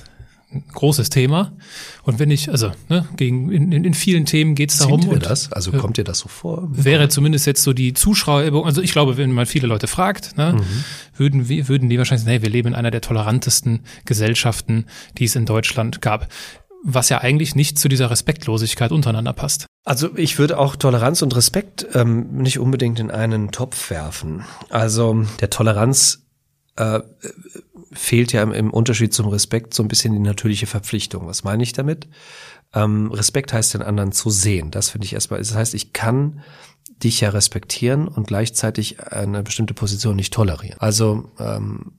[0.53, 1.53] ein großes Thema.
[2.03, 5.01] Und wenn ich, also ne, gegen, in, in vielen Themen geht es darum.
[5.01, 5.51] Sind wir das?
[5.51, 6.67] Also kommt dir das so vor?
[6.71, 10.53] Wäre zumindest jetzt so die Zuschauer, also ich glaube, wenn man viele Leute fragt, ne,
[10.53, 10.83] mhm.
[11.15, 14.85] würden, wir, würden die wahrscheinlich sagen, hey, wir leben in einer der tolerantesten Gesellschaften,
[15.17, 16.27] die es in Deutschland gab.
[16.85, 19.67] Was ja eigentlich nicht zu dieser Respektlosigkeit untereinander passt.
[19.85, 24.43] Also ich würde auch Toleranz und Respekt ähm, nicht unbedingt in einen Topf werfen.
[24.69, 26.23] Also der Toleranz
[26.75, 26.99] äh,
[27.93, 31.27] fehlt ja im, Unterschied zum Respekt so ein bisschen die natürliche Verpflichtung.
[31.27, 32.07] Was meine ich damit?
[32.73, 34.71] Ähm, Respekt heißt den anderen zu sehen.
[34.71, 35.39] Das finde ich erstmal.
[35.39, 36.41] Das heißt, ich kann
[37.03, 40.79] dich ja respektieren und gleichzeitig eine bestimmte Position nicht tolerieren.
[40.79, 41.93] Also ähm,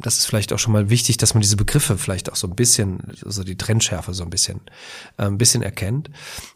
[0.00, 2.54] das ist vielleicht auch schon mal wichtig, dass man diese Begriffe vielleicht auch so ein
[2.54, 4.60] bisschen, also die Trendschärfe so ein bisschen,
[5.18, 6.10] äh, ein bisschen erkennt.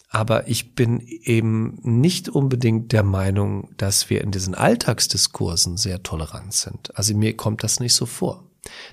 [0.09, 6.53] Aber ich bin eben nicht unbedingt der Meinung, dass wir in diesen Alltagsdiskursen sehr tolerant
[6.53, 6.97] sind.
[6.97, 8.50] Also mir kommt das nicht so vor.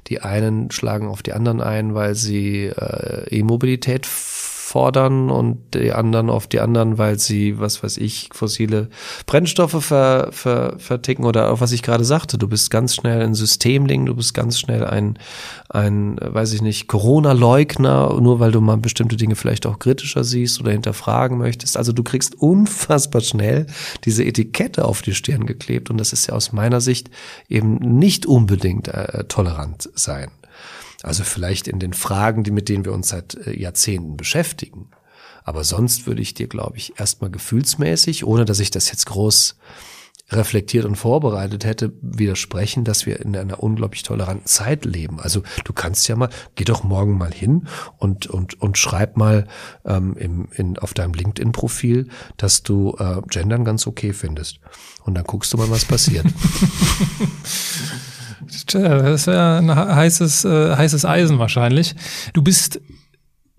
[0.08, 4.08] Die einen schlagen auf die anderen ein, weil sie äh, E-Mobilität
[4.68, 8.90] fordern und die anderen auf die anderen, weil sie, was weiß ich, fossile
[9.26, 13.34] Brennstoffe ver, ver, verticken oder auch was ich gerade sagte, du bist ganz schnell ein
[13.34, 15.18] Systemling, du bist ganz schnell ein,
[15.70, 20.60] ein, weiß ich nicht, Corona-Leugner, nur weil du mal bestimmte Dinge vielleicht auch kritischer siehst
[20.60, 21.78] oder hinterfragen möchtest.
[21.78, 23.68] Also du kriegst unfassbar schnell
[24.04, 27.10] diese Etikette auf die Stirn geklebt und das ist ja aus meiner Sicht
[27.48, 30.30] eben nicht unbedingt äh, tolerant sein.
[31.04, 34.90] Also vielleicht in den Fragen, die mit denen wir uns seit äh, Jahrzehnten beschäftigen.
[35.44, 39.56] Aber sonst würde ich dir, glaube ich, erstmal gefühlsmäßig, ohne dass ich das jetzt groß
[40.30, 45.20] reflektiert und vorbereitet hätte, widersprechen, dass wir in einer unglaublich toleranten Zeit leben.
[45.22, 49.48] Also du kannst ja mal, geh doch morgen mal hin und und und schreib mal
[49.86, 54.60] ähm, im, in, auf deinem LinkedIn-Profil, dass du äh, Gendern ganz okay findest.
[55.06, 56.26] Und dann guckst du mal, was passiert.
[58.76, 61.96] Das ist ein heißes, äh, heißes Eisen wahrscheinlich.
[62.34, 62.82] Du bist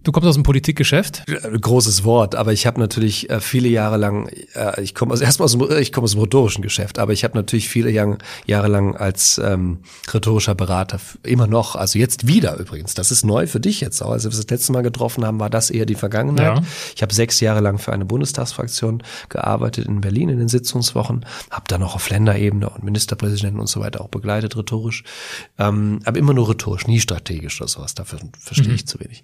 [0.09, 1.25] Du kommst aus dem Politikgeschäft?
[1.27, 5.45] Großes Wort, aber ich habe natürlich äh, viele Jahre lang, äh, ich komme aus, erstmal
[5.45, 8.17] aus dem, ich komme aus dem rhetorischen Geschäft, aber ich habe natürlich viele Jahre,
[8.47, 13.47] Jahre lang als ähm, rhetorischer Berater immer noch, also jetzt wieder übrigens, das ist neu
[13.47, 14.13] für dich jetzt auch.
[14.13, 16.57] Als wir das letzte Mal getroffen haben, war das eher die Vergangenheit.
[16.57, 16.63] Ja.
[16.97, 21.65] Ich habe sechs Jahre lang für eine Bundestagsfraktion gearbeitet in Berlin in den Sitzungswochen, habe
[21.69, 25.05] dann auch auf Länderebene und Ministerpräsidenten und so weiter auch begleitet rhetorisch,
[25.59, 27.95] ähm, aber immer nur rhetorisch, nie strategisch oder sowas.
[27.95, 28.75] Dafür verstehe mhm.
[28.75, 29.23] ich zu wenig.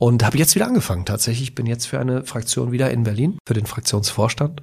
[0.00, 1.04] Und habe jetzt wieder angefangen.
[1.04, 4.62] Tatsächlich bin jetzt für eine Fraktion wieder in Berlin, für den Fraktionsvorstand.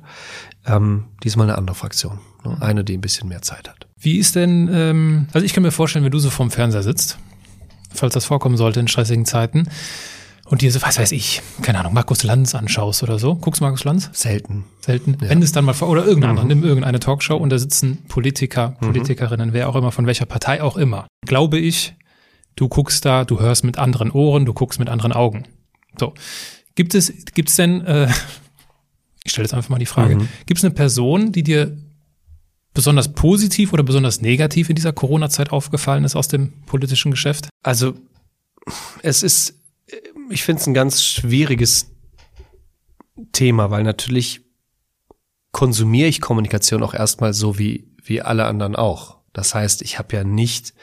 [0.65, 2.17] Ähm, diesmal eine andere Fraktion.
[2.43, 2.57] Ne?
[2.59, 3.85] Eine, die ein bisschen mehr Zeit hat.
[3.99, 7.19] Wie ist denn, ähm, also ich kann mir vorstellen, wenn du so vorm Fernseher sitzt,
[7.93, 9.69] falls das vorkommen sollte in stressigen Zeiten,
[10.49, 13.35] und dir so, was weiß ich, keine Ahnung, Markus Lanz anschaust oder so.
[13.35, 14.09] Guckst du Markus Lanz?
[14.13, 14.63] Selten.
[14.79, 15.17] Selten.
[15.21, 15.29] Ja.
[15.29, 16.47] Wenn es dann mal vor, oder irgendein mhm.
[16.47, 18.87] nimm irgendeine Talkshow und da sitzen Politiker, mhm.
[18.87, 19.53] Politikerinnen, mhm.
[19.53, 21.05] wer auch immer, von welcher Partei auch immer.
[21.25, 21.95] Glaube ich,
[22.57, 25.45] Du guckst da, du hörst mit anderen Ohren, du guckst mit anderen Augen.
[25.97, 26.13] So.
[26.75, 28.09] Gibt es, gibt es denn, äh,
[29.23, 30.27] ich stelle jetzt einfach mal die Frage, mhm.
[30.47, 31.77] gibt es eine Person, die dir
[32.73, 37.47] besonders positiv oder besonders negativ in dieser Corona-Zeit aufgefallen ist aus dem politischen Geschäft?
[37.63, 37.93] Also
[39.03, 39.55] es ist,
[40.29, 41.91] ich finde es ein ganz schwieriges
[43.33, 44.41] Thema, weil natürlich
[45.51, 49.17] konsumiere ich Kommunikation auch erstmal so wie, wie alle anderen auch.
[49.33, 50.73] Das heißt, ich habe ja nicht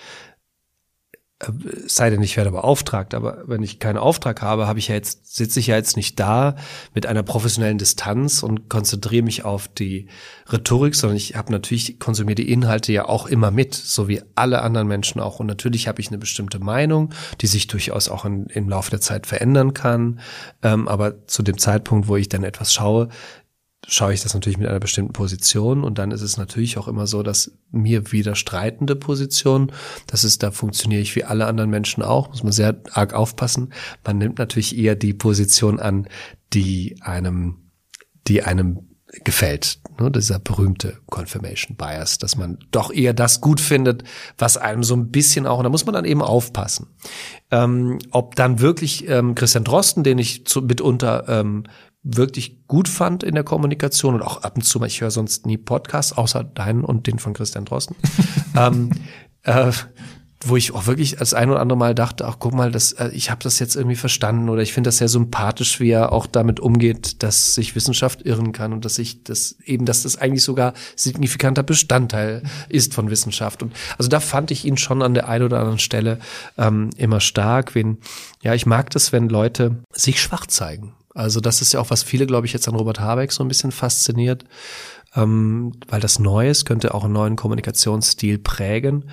[1.87, 5.35] sei denn, ich werde beauftragt, aber wenn ich keinen Auftrag habe, habe ich ja jetzt,
[5.35, 6.55] sitze ich ja jetzt nicht da
[6.95, 10.07] mit einer professionellen Distanz und konzentriere mich auf die
[10.51, 14.63] Rhetorik, sondern ich habe natürlich, konsumiere die Inhalte ja auch immer mit, so wie alle
[14.63, 15.41] anderen Menschen auch.
[15.41, 19.01] Und natürlich habe ich eine bestimmte Meinung, die sich durchaus auch in, im Laufe der
[19.01, 20.21] Zeit verändern kann.
[20.63, 23.09] Ähm, aber zu dem Zeitpunkt, wo ich dann etwas schaue,
[23.87, 27.07] schaue ich das natürlich mit einer bestimmten Position und dann ist es natürlich auch immer
[27.07, 29.73] so, dass mir widerstreitende Positionen,
[30.07, 33.73] das ist, da funktioniere ich wie alle anderen Menschen auch, muss man sehr arg aufpassen.
[34.05, 36.09] Man nimmt natürlich eher die Position an,
[36.53, 37.71] die einem,
[38.27, 38.89] die einem
[39.23, 44.03] gefällt, ne, dieser berühmte Confirmation Bias, dass man doch eher das gut findet,
[44.39, 46.89] was einem so ein bisschen auch, und da muss man dann eben aufpassen.
[47.51, 51.65] Ähm, ob dann wirklich ähm, Christian Drosten, den ich zu, mitunter ähm,
[52.05, 55.47] wirklich gut fand in der Kommunikation und auch ab und zu mal, ich höre sonst
[55.47, 57.97] nie Podcasts, außer deinen und den von Christian Drosten,
[58.57, 58.91] ähm,
[59.43, 59.73] äh,
[60.47, 63.09] wo ich auch wirklich als ein oder andere Mal dachte, ach guck mal, das, äh,
[63.15, 66.27] ich habe das jetzt irgendwie verstanden oder ich finde das sehr sympathisch, wie er auch
[66.27, 70.45] damit umgeht, dass sich Wissenschaft irren kann und dass ich das eben, dass das eigentlich
[70.45, 73.63] sogar signifikanter Bestandteil ist von Wissenschaft.
[73.63, 76.19] Und also da fand ich ihn schon an der einen oder anderen Stelle
[76.59, 77.75] ähm, immer stark.
[77.75, 77.97] Wen,
[78.43, 80.93] ja, ich mag das, wenn Leute sich schwach zeigen.
[81.15, 83.49] Also das ist ja auch, was viele, glaube ich, jetzt an Robert Habeck so ein
[83.49, 84.45] bisschen fasziniert,
[85.15, 89.11] ähm, weil das Neues könnte auch einen neuen Kommunikationsstil prägen.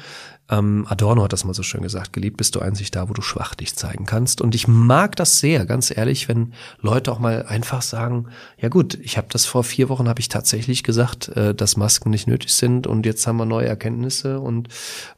[0.51, 3.21] Ähm, Adorno hat das mal so schön gesagt, geliebt bist du einzig da, wo du
[3.21, 4.41] schwach dich zeigen kannst.
[4.41, 8.99] Und ich mag das sehr, ganz ehrlich, wenn Leute auch mal einfach sagen, ja gut,
[9.01, 12.53] ich habe das vor vier Wochen, habe ich tatsächlich gesagt, äh, dass Masken nicht nötig
[12.53, 14.67] sind und jetzt haben wir neue Erkenntnisse und,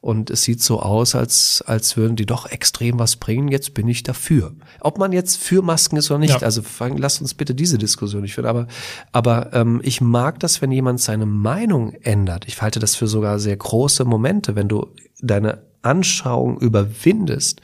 [0.02, 3.88] und es sieht so aus, als, als würden die doch extrem was bringen, jetzt bin
[3.88, 4.54] ich dafür.
[4.82, 6.46] Ob man jetzt für Masken ist oder nicht, ja.
[6.46, 8.68] also fang, lasst uns bitte diese Diskussion nicht führen, aber,
[9.12, 12.46] aber ähm, ich mag das, wenn jemand seine Meinung ändert.
[12.48, 14.94] Ich halte das für sogar sehr große Momente, wenn du
[15.24, 17.62] deine Anschauung überwindest,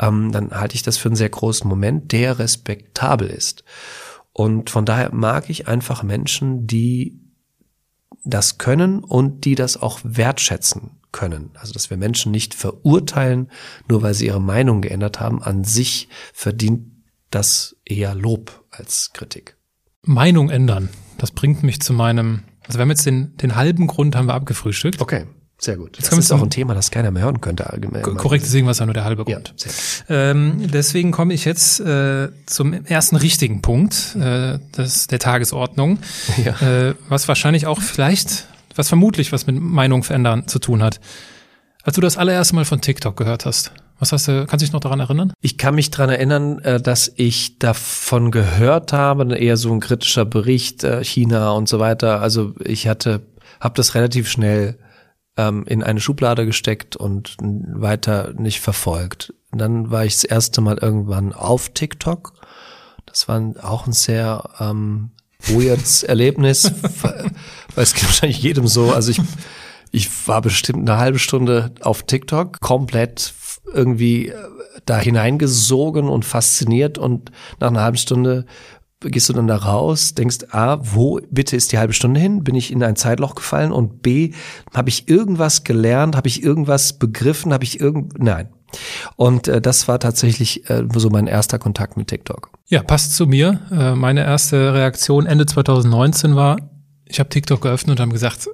[0.00, 3.64] ähm, dann halte ich das für einen sehr großen Moment, der respektabel ist.
[4.32, 7.20] Und von daher mag ich einfach Menschen, die
[8.24, 11.50] das können und die das auch wertschätzen können.
[11.54, 13.50] Also dass wir Menschen nicht verurteilen,
[13.88, 15.42] nur weil sie ihre Meinung geändert haben.
[15.42, 16.92] An sich verdient
[17.30, 19.56] das eher Lob als Kritik.
[20.02, 20.88] Meinung ändern.
[21.18, 24.34] Das bringt mich zu meinem, also wir haben jetzt den, den halben Grund haben wir
[24.34, 25.00] abgefrühstückt.
[25.00, 25.26] Okay.
[25.60, 25.96] Sehr gut.
[25.96, 27.68] Jetzt das ist auch ein Thema, das keiner mehr hören könnte.
[27.68, 28.02] Allgemein.
[28.02, 29.54] Korrekt, deswegen war es ja nur der halbe Grund.
[30.08, 35.98] Ja, ähm, deswegen komme ich jetzt äh, zum ersten richtigen Punkt äh, des, der Tagesordnung,
[36.44, 36.60] ja.
[36.60, 41.00] äh, was wahrscheinlich auch vielleicht, was vermutlich was mit Meinung verändern zu tun hat.
[41.82, 44.72] Als du das allererste Mal von TikTok gehört hast, was hast du, kannst du dich
[44.72, 45.32] noch daran erinnern?
[45.40, 50.24] Ich kann mich daran erinnern, äh, dass ich davon gehört habe, eher so ein kritischer
[50.24, 52.22] Bericht, äh, China und so weiter.
[52.22, 53.22] Also ich hatte,
[53.58, 54.78] habe das relativ schnell
[55.38, 59.32] ähm, in eine Schublade gesteckt und weiter nicht verfolgt.
[59.50, 62.34] Und dann war ich das erste Mal irgendwann auf TikTok.
[63.06, 65.12] Das war auch ein sehr ähm,
[65.46, 66.70] weirdes Erlebnis,
[67.02, 67.32] weil
[67.76, 68.92] es geht wahrscheinlich jedem so.
[68.92, 69.20] Also ich,
[69.92, 73.32] ich war bestimmt eine halbe Stunde auf TikTok, komplett
[73.72, 74.32] irgendwie
[74.86, 78.46] da hineingesogen und fasziniert und nach einer halben Stunde
[79.00, 82.42] gehst du dann da raus, denkst, A, wo bitte ist die halbe Stunde hin?
[82.42, 83.72] Bin ich in ein Zeitloch gefallen?
[83.72, 84.32] Und B,
[84.74, 86.16] habe ich irgendwas gelernt?
[86.16, 87.52] Habe ich irgendwas begriffen?
[87.52, 88.48] Habe ich irgend, nein.
[89.16, 92.50] Und äh, das war tatsächlich äh, so mein erster Kontakt mit TikTok.
[92.66, 93.60] Ja, passt zu mir.
[93.70, 96.58] Äh, meine erste Reaktion Ende 2019 war,
[97.06, 98.48] ich habe TikTok geöffnet und habe gesagt,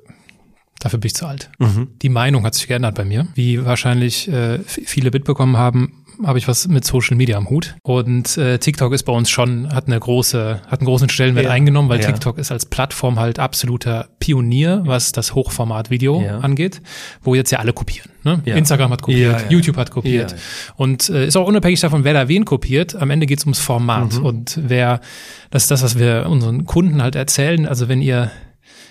[0.78, 1.50] dafür bin ich zu alt.
[1.58, 1.88] Mhm.
[2.02, 3.26] Die Meinung hat sich geändert bei mir.
[3.34, 7.74] Wie wahrscheinlich äh, viele mitbekommen haben, habe ich was mit Social Media am Hut.
[7.82, 11.50] Und äh, TikTok ist bei uns schon, hat eine große, hat einen großen Stellenwert ja.
[11.50, 12.06] eingenommen, weil ja.
[12.06, 16.38] TikTok ist als Plattform halt absoluter Pionier, was das Hochformat-Video ja.
[16.38, 16.80] angeht,
[17.22, 18.10] wo jetzt ja alle kopieren.
[18.22, 18.40] Ne?
[18.44, 20.34] Instagram hat kopiert, YouTube hat kopiert.
[20.76, 22.94] Und äh, ist auch unabhängig davon, wer da wen kopiert.
[22.94, 24.14] Am Ende geht es ums Format.
[24.14, 24.24] Mhm.
[24.24, 25.00] Und wer,
[25.50, 27.66] das ist das, was wir unseren Kunden halt erzählen.
[27.66, 28.30] Also wenn ihr,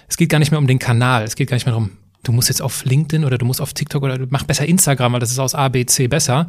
[0.07, 1.91] es geht gar nicht mehr um den Kanal, es geht gar nicht mehr darum,
[2.23, 5.13] du musst jetzt auf LinkedIn oder du musst auf TikTok oder du mach besser Instagram,
[5.13, 6.47] weil das ist aus A, B, C besser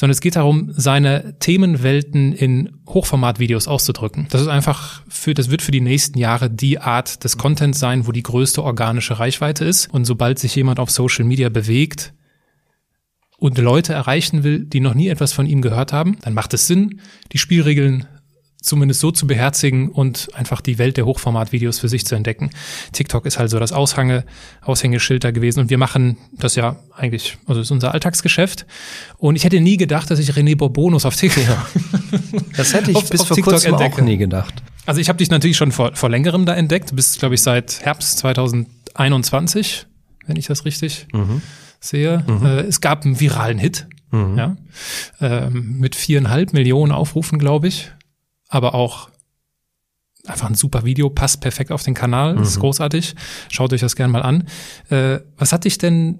[0.00, 4.28] sondern es geht darum, seine Themenwelten in Hochformatvideos auszudrücken.
[4.30, 8.06] Das ist einfach für, das wird für die nächsten Jahre die Art des Contents sein,
[8.06, 9.92] wo die größte organische Reichweite ist.
[9.92, 12.14] Und sobald sich jemand auf Social Media bewegt,
[13.36, 16.66] und Leute erreichen will, die noch nie etwas von ihm gehört haben, dann macht es
[16.66, 17.00] Sinn,
[17.32, 18.06] die Spielregeln
[18.62, 22.50] zumindest so zu beherzigen und einfach die Welt der Hochformatvideos für sich zu entdecken.
[22.92, 24.24] TikTok ist halt so das Aushänge,
[24.62, 28.66] Aushängeschild da gewesen und wir machen das ja eigentlich, also ist unser Alltagsgeschäft.
[29.16, 31.44] Und ich hätte nie gedacht, dass ich René Bourbonus auf TikTok.
[31.44, 31.66] Ja.
[32.56, 33.96] Das hätte ich auf, bis auf vor TikTok kurzem entdecke.
[33.96, 34.52] auch nie gedacht.
[34.84, 36.90] Also ich habe dich natürlich schon vor, vor längerem da entdeckt.
[36.90, 39.86] Du bist, glaube ich, seit Herbst 2021,
[40.26, 41.40] wenn ich das richtig mhm.
[41.78, 42.24] sehe.
[42.26, 42.44] Mhm.
[42.44, 43.86] Äh, es gab einen viralen Hit.
[44.10, 44.36] Mhm.
[44.36, 44.56] Ja,
[45.20, 47.92] ähm, mit viereinhalb Millionen Aufrufen, glaube ich
[48.50, 49.08] aber auch
[50.26, 52.42] einfach ein super Video, passt perfekt auf den Kanal, mhm.
[52.42, 53.14] ist großartig.
[53.48, 54.46] Schaut euch das gerne mal an.
[54.90, 56.18] Äh, was hat dich denn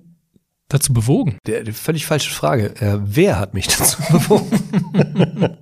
[0.68, 1.36] dazu bewogen?
[1.46, 2.74] Der, die völlig falsche Frage.
[2.80, 4.58] Äh, wer hat mich dazu bewogen?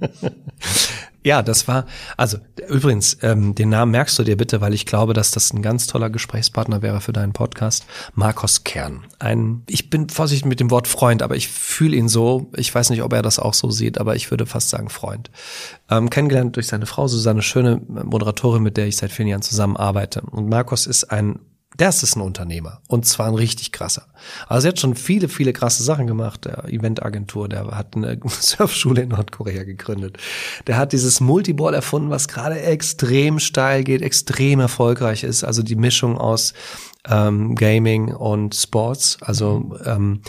[1.28, 1.84] Ja, das war,
[2.16, 2.38] also
[2.70, 5.86] übrigens, ähm, den Namen merkst du dir bitte, weil ich glaube, dass das ein ganz
[5.86, 7.84] toller Gesprächspartner wäre für deinen Podcast.
[8.14, 9.04] Markus Kern.
[9.18, 12.50] Ein, ich bin vorsichtig mit dem Wort Freund, aber ich fühle ihn so.
[12.56, 15.30] Ich weiß nicht, ob er das auch so sieht, aber ich würde fast sagen Freund.
[15.90, 20.22] Ähm, kennengelernt durch seine Frau Susanne Schöne, Moderatorin, mit der ich seit vielen Jahren zusammenarbeite.
[20.22, 21.40] Und Markus ist ein
[21.78, 24.06] der ist ein Unternehmer und zwar ein richtig krasser.
[24.48, 26.44] Also er hat schon viele, viele krasse Sachen gemacht.
[26.44, 30.18] Der Eventagentur, der hat eine Surfschule in Nordkorea gegründet.
[30.66, 35.44] Der hat dieses Multiball erfunden, was gerade extrem steil geht, extrem erfolgreich ist.
[35.44, 36.52] Also die Mischung aus
[37.08, 39.18] ähm, Gaming und Sports.
[39.20, 40.22] Also ähm,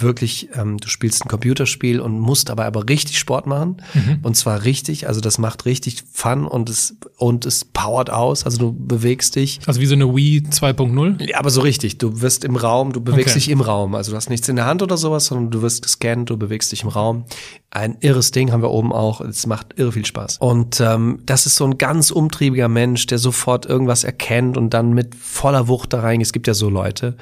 [0.00, 3.82] wirklich, ähm, du spielst ein Computerspiel und musst aber aber richtig Sport machen.
[3.94, 4.18] Mhm.
[4.22, 8.58] Und zwar richtig, also das macht richtig Fun und es, und es powert aus, also
[8.58, 9.60] du bewegst dich.
[9.66, 11.28] Also wie so eine Wii 2.0?
[11.28, 11.98] Ja, aber so richtig.
[11.98, 13.40] Du wirst im Raum, du bewegst okay.
[13.40, 13.94] dich im Raum.
[13.94, 16.72] Also du hast nichts in der Hand oder sowas, sondern du wirst gescannt, du bewegst
[16.72, 17.24] dich im Raum.
[17.70, 19.20] Ein irres Ding haben wir oben auch.
[19.20, 20.38] Es macht irre viel Spaß.
[20.38, 24.92] Und ähm, das ist so ein ganz umtriebiger Mensch, der sofort irgendwas erkennt und dann
[24.92, 26.20] mit voller Wucht da rein.
[26.20, 27.16] Es gibt ja so Leute,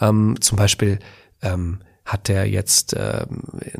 [0.00, 0.98] ähm, zum Beispiel
[1.42, 1.78] ähm,
[2.10, 3.24] hat er jetzt äh,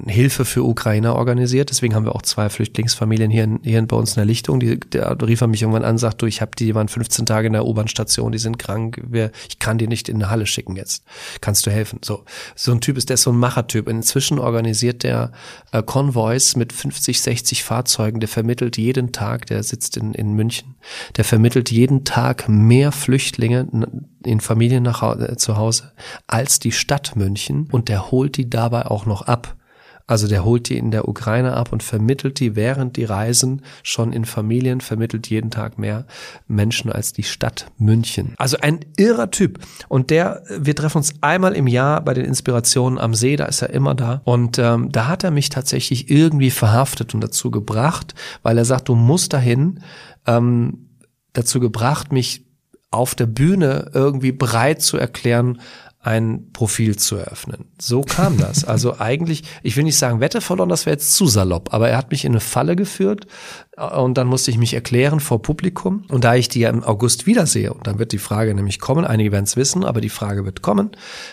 [0.06, 1.70] Hilfe für Ukrainer organisiert.
[1.70, 4.60] Deswegen haben wir auch zwei Flüchtlingsfamilien hier, hier bei uns in der Lichtung.
[4.60, 7.26] Die, der rief er mich irgendwann an, sagt, du, ich habe die, die waren 15
[7.26, 10.46] Tage in der U-Bahn-Station, die sind krank, wir, ich kann die nicht in eine Halle
[10.46, 11.02] schicken jetzt.
[11.40, 11.98] Kannst du helfen?
[12.04, 13.88] So, so ein Typ ist der ist so ein Machertyp.
[13.88, 15.32] Inzwischen organisiert der
[15.72, 18.20] äh, Konvois mit 50, 60 Fahrzeugen.
[18.20, 20.76] Der vermittelt jeden Tag, der sitzt in, in München,
[21.16, 23.66] der vermittelt jeden Tag mehr Flüchtlinge
[24.24, 25.92] in Familien nach äh, zu Hause
[26.26, 29.56] als die Stadt München und der holt die dabei auch noch ab.
[30.10, 34.12] Also der holt die in der Ukraine ab und vermittelt die während die reisen schon
[34.12, 36.04] in Familien, vermittelt jeden Tag mehr
[36.48, 38.34] Menschen als die Stadt München.
[38.36, 39.60] Also ein irrer Typ.
[39.86, 43.62] Und der, wir treffen uns einmal im Jahr bei den Inspirationen am See, da ist
[43.62, 44.20] er immer da.
[44.24, 48.88] Und ähm, da hat er mich tatsächlich irgendwie verhaftet und dazu gebracht, weil er sagt,
[48.88, 49.78] du musst dahin,
[50.26, 50.88] ähm,
[51.34, 52.49] dazu gebracht, mich
[52.90, 55.60] auf der Bühne irgendwie bereit zu erklären,
[56.02, 57.66] ein Profil zu eröffnen.
[57.78, 58.64] So kam das.
[58.70, 61.98] Also eigentlich, ich will nicht sagen Wette verloren, das wäre jetzt zu salopp, aber er
[61.98, 63.26] hat mich in eine Falle geführt
[63.76, 66.04] und dann musste ich mich erklären vor Publikum.
[66.08, 69.04] Und da ich die ja im August wiedersehe, und dann wird die Frage nämlich kommen,
[69.04, 70.90] einige werden es wissen, aber die Frage wird kommen,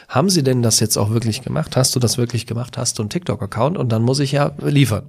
[0.08, 1.76] haben Sie denn das jetzt auch wirklich gemacht?
[1.76, 2.78] Hast du das wirklich gemacht?
[2.78, 3.76] Hast du einen TikTok-Account?
[3.78, 5.08] Und dann muss ich ja liefern.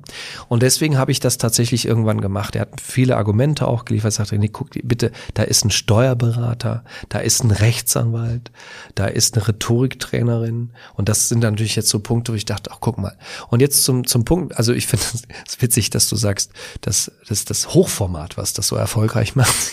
[0.49, 2.57] Und deswegen habe ich das tatsächlich irgendwann gemacht.
[2.57, 7.19] Er hat viele Argumente auch geliefert, sagte, nee, guck, bitte, da ist ein Steuerberater, da
[7.19, 8.51] ist ein Rechtsanwalt,
[8.95, 12.71] da ist eine Rhetoriktrainerin und das sind dann natürlich jetzt so Punkte, wo ich dachte,
[12.73, 13.17] ach guck mal.
[13.49, 15.05] Und jetzt zum, zum Punkt, also ich finde
[15.47, 19.73] es witzig, dass du sagst, dass das das Hochformat, was das so erfolgreich macht.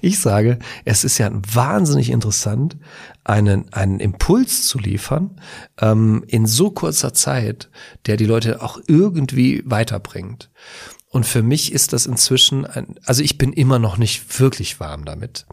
[0.00, 2.76] ich sage, es ist ja wahnsinnig interessant,
[3.24, 5.40] einen, einen Impuls zu liefern
[5.80, 7.70] ähm, in so kurzer Zeit,
[8.06, 10.50] der die Leute auch irgendwie weiterbringt.
[11.10, 15.06] Und für mich ist das inzwischen, ein, also ich bin immer noch nicht wirklich warm
[15.06, 15.46] damit.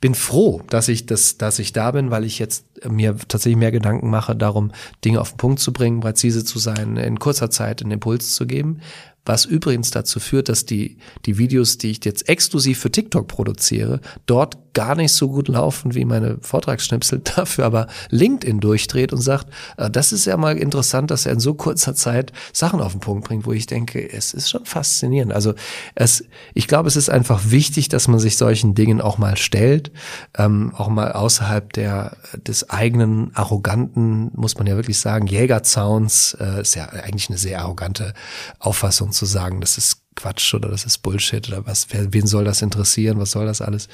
[0.00, 3.72] Bin froh, dass ich das, dass ich da bin, weil ich jetzt mir tatsächlich mehr
[3.72, 4.70] Gedanken mache, darum
[5.04, 8.46] Dinge auf den Punkt zu bringen, präzise zu sein, in kurzer Zeit einen Impuls zu
[8.46, 8.80] geben
[9.24, 14.00] was übrigens dazu führt, dass die, die Videos, die ich jetzt exklusiv für TikTok produziere,
[14.26, 19.48] dort gar nicht so gut laufen wie meine Vortragsschnipsel, dafür aber LinkedIn durchdreht und sagt,
[19.76, 23.00] äh, das ist ja mal interessant, dass er in so kurzer Zeit Sachen auf den
[23.00, 25.32] Punkt bringt, wo ich denke, es ist schon faszinierend.
[25.32, 25.54] Also
[25.94, 29.92] es, ich glaube, es ist einfach wichtig, dass man sich solchen Dingen auch mal stellt,
[30.38, 36.60] ähm, auch mal außerhalb der des eigenen arroganten, muss man ja wirklich sagen, Jägerzauns, äh,
[36.60, 38.14] ist ja eigentlich eine sehr arrogante
[38.58, 42.44] Auffassung zu sagen, das ist Quatsch oder das ist Bullshit oder was, wer, wen soll
[42.44, 43.88] das interessieren, was soll das alles?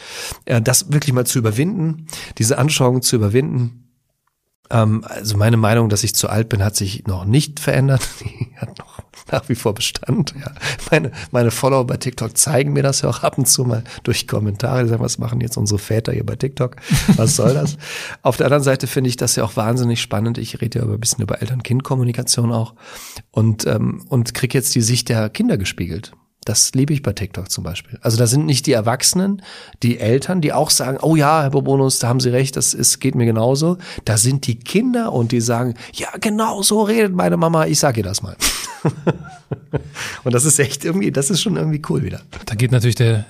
[0.45, 2.07] Äh, das wirklich mal zu überwinden,
[2.39, 3.89] diese Anschauung zu überwinden.
[4.71, 8.09] Ähm, also meine Meinung, dass ich zu alt bin, hat sich noch nicht verändert.
[8.21, 8.96] Die hat noch
[9.33, 10.35] nach wie vor Bestand.
[10.39, 10.53] Ja.
[10.91, 14.29] Meine, meine Follower bei TikTok zeigen mir das ja auch ab und zu mal durch
[14.29, 14.85] Kommentare.
[14.85, 16.77] Die sagen, was machen jetzt unsere Väter hier bei TikTok?
[17.17, 17.77] Was soll das?
[18.23, 20.39] Auf der anderen Seite finde ich das ja auch wahnsinnig spannend.
[20.39, 22.75] Ich rede ja über ein bisschen über Eltern-Kind-Kommunikation auch
[23.31, 26.13] und, ähm, und kriege jetzt die Sicht der Kinder gespiegelt
[26.45, 27.99] Das liebe ich bei TikTok zum Beispiel.
[28.03, 29.43] Also da sind nicht die Erwachsenen,
[29.83, 33.01] die Eltern, die auch sagen, oh ja, Herr Bobonus, da haben Sie recht, das ist,
[33.01, 33.79] geht mir genauso.
[34.05, 38.01] Da sind die Kinder und die sagen, ja, genau so redet meine Mama, ich sage
[38.01, 38.37] ihr das mal.
[40.25, 42.21] und das ist echt irgendwie, das ist schon irgendwie cool wieder.
[42.47, 43.25] Da geht natürlich der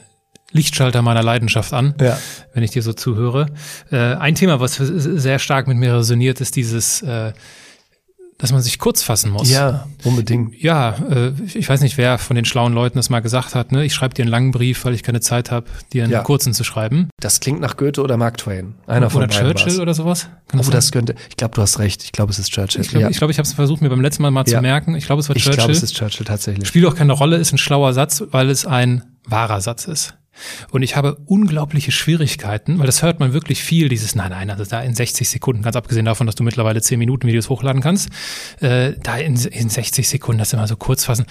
[0.52, 2.18] Lichtschalter meiner Leidenschaft an, Ja.
[2.54, 3.46] wenn ich dir so zuhöre.
[3.90, 7.32] Äh, ein Thema, was sehr stark mit mir resoniert, ist dieses, äh,
[8.38, 9.50] dass man sich kurz fassen muss.
[9.50, 10.60] Ja, unbedingt.
[10.62, 13.72] Ja, äh, ich weiß nicht, wer von den schlauen Leuten das mal gesagt hat.
[13.72, 13.84] Ne?
[13.84, 16.20] Ich schreibe dir einen langen Brief, weil ich keine Zeit habe, dir einen Ja.
[16.22, 17.08] kurzen zu schreiben.
[17.20, 18.74] Das klingt nach Goethe oder Mark Twain.
[18.86, 19.78] Einer von oder beiden Churchill war's.
[19.80, 20.28] oder sowas.
[20.48, 20.72] Kann Oh, sein?
[20.72, 22.04] das könnte, ich glaube, du hast recht.
[22.04, 22.82] Ich glaube, es ist Churchill.
[22.82, 23.10] ich glaube, ja.
[23.10, 24.56] ich, glaub, ich habe es versucht, mir beim letzten Mal mal Ja.
[24.58, 24.94] zu merken.
[24.96, 25.56] Ich glaube, es war ich Churchill.
[25.58, 26.68] glaube, es ist Churchill tatsächlich.
[26.68, 30.14] Spielt auch keine Rolle, ist ein schlauer Satz, weil es ein wahrer Satz ist.
[30.70, 34.64] Und ich habe unglaubliche Schwierigkeiten, weil das hört man wirklich viel, dieses, nein, nein, also
[34.64, 38.08] da in 60 Sekunden, ganz abgesehen davon, dass du mittlerweile 10 Minuten Videos hochladen kannst,
[38.60, 41.26] äh, da in, in 60 Sekunden das immer so kurz fassen.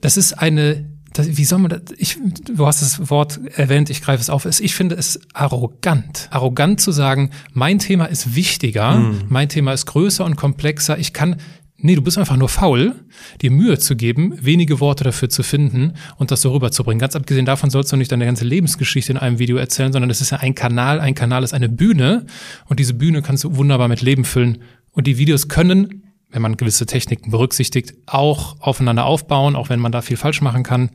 [0.00, 2.16] Das ist eine, das, wie soll man das, ich,
[2.54, 6.28] du hast das Wort erwähnt, ich greife es auf, Es- ich finde es arrogant.
[6.30, 11.36] Arrogant zu sagen, mein Thema ist wichtiger, mein Thema ist größer und komplexer, ich kann
[11.84, 12.94] Nee, du bist einfach nur faul,
[13.40, 17.00] dir Mühe zu geben, wenige Worte dafür zu finden und das so rüberzubringen.
[17.00, 20.20] Ganz abgesehen davon sollst du nicht deine ganze Lebensgeschichte in einem Video erzählen, sondern es
[20.20, 21.00] ist ja ein Kanal.
[21.00, 22.24] Ein Kanal ist eine Bühne
[22.66, 24.58] und diese Bühne kannst du wunderbar mit Leben füllen.
[24.92, 29.90] Und die Videos können, wenn man gewisse Techniken berücksichtigt, auch aufeinander aufbauen, auch wenn man
[29.90, 30.90] da viel falsch machen kann.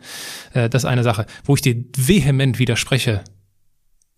[0.54, 1.26] Äh, Das ist eine Sache.
[1.44, 3.26] Wo ich dir vehement widerspreche,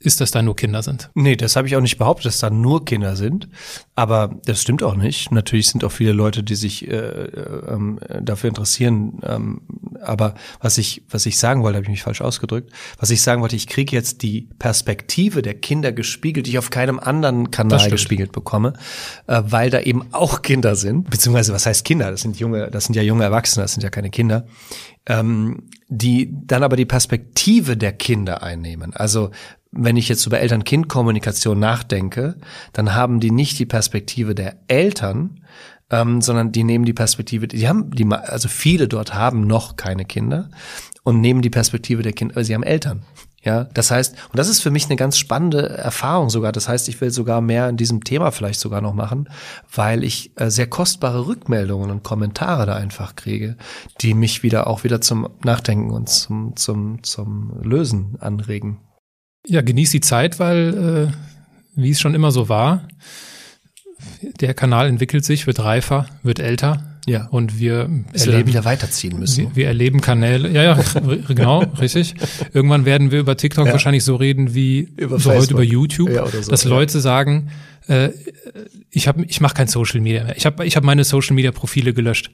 [0.02, 1.10] ist, dass da nur Kinder sind.
[1.14, 3.50] Nee, das habe ich auch nicht behauptet, dass da nur Kinder sind.
[3.96, 5.30] Aber das stimmt auch nicht.
[5.32, 9.20] Natürlich sind auch viele Leute, die sich äh, äh, ähm, dafür interessieren.
[9.24, 9.62] Ähm,
[10.02, 12.72] aber was ich, was ich sagen wollte, habe ich mich falsch ausgedrückt.
[12.98, 16.70] Was ich sagen wollte, ich kriege jetzt die Perspektive der Kinder gespiegelt, die ich auf
[16.70, 18.74] keinem anderen Kanal gespiegelt bekomme,
[19.28, 21.10] äh, weil da eben auch Kinder sind.
[21.10, 22.10] Beziehungsweise, was heißt Kinder?
[22.10, 24.46] Das sind junge, das sind ja junge Erwachsene, das sind ja keine Kinder
[25.10, 28.94] ähm, die dann aber die Perspektive der Kinder einnehmen.
[28.94, 29.32] Also
[29.72, 32.36] wenn ich jetzt über Eltern-Kind-Kommunikation nachdenke,
[32.74, 35.42] dann haben die nicht die Perspektive der Eltern,
[35.92, 40.06] ähm, sondern die nehmen die Perspektive, die haben, die, also viele dort haben noch keine
[40.06, 40.50] Kinder
[41.04, 43.04] und nehmen die Perspektive der Kinder, weil sie haben Eltern.
[43.42, 46.52] Ja, das heißt, und das ist für mich eine ganz spannende Erfahrung sogar.
[46.52, 49.30] Das heißt, ich will sogar mehr in diesem Thema vielleicht sogar noch machen,
[49.74, 53.56] weil ich äh, sehr kostbare Rückmeldungen und Kommentare da einfach kriege,
[54.02, 58.80] die mich wieder auch wieder zum Nachdenken und zum, zum, zum Lösen anregen.
[59.48, 62.88] Ja, genieß die Zeit, weil, äh, wie es schon immer so war,
[64.40, 67.28] der Kanal entwickelt sich, wird reifer, wird älter Ja.
[67.28, 69.46] und wir Bis wir erleben, wieder weiterziehen müssen.
[69.50, 70.80] wir, wir erleben Kanäle, ja, ja,
[71.28, 72.14] genau, richtig.
[72.54, 73.72] Irgendwann werden wir über TikTok Ja.
[73.74, 76.70] wahrscheinlich so reden wie Über so heute über YouTube, Ja, so, dass ja.
[76.70, 77.50] Leute sagen,
[77.88, 78.10] äh,
[78.92, 80.38] ich habe ich mache kein Social Media mehr.
[80.38, 82.32] Ich habe ich hab meine Social Media Profile gelöscht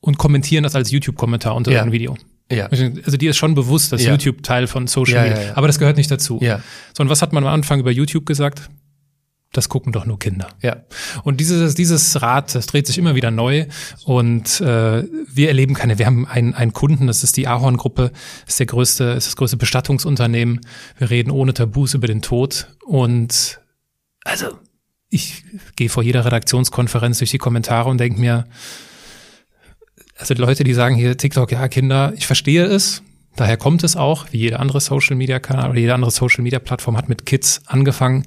[0.00, 1.78] und kommentieren das als YouTube-Kommentar unter Ja.
[1.78, 2.16] irgendeinem Video.
[2.50, 2.66] Ja.
[2.66, 4.04] Also dir ist schon bewusst, dass.
[4.04, 6.38] YouTube Teil von Social Media, aber das gehört nicht dazu.
[6.42, 6.60] Ja.
[6.96, 8.68] So, und was hat man am Anfang über YouTube gesagt?
[9.52, 10.48] Das gucken doch nur Kinder.
[10.62, 10.76] Ja.
[11.24, 13.66] Und dieses, dieses Rad, das dreht sich immer wieder neu.
[14.04, 18.12] Und äh, wir erleben keine, wir haben einen, einen Kunden, das ist die Ahorn-Gruppe,
[18.46, 20.60] ist der größte, ist das größte Bestattungsunternehmen.
[20.96, 22.68] Wir reden ohne Tabus über den Tod.
[22.86, 23.60] Und
[24.24, 24.46] also
[25.10, 25.44] ich
[25.76, 28.46] gehe vor jeder Redaktionskonferenz durch die Kommentare und denke mir,
[30.16, 33.02] also Leute, die sagen hier TikTok, ja, Kinder, ich verstehe es.
[33.36, 36.58] Daher kommt es auch, wie jeder andere Social Media Kanal oder jede andere Social Media
[36.58, 38.24] Plattform hat mit Kids angefangen.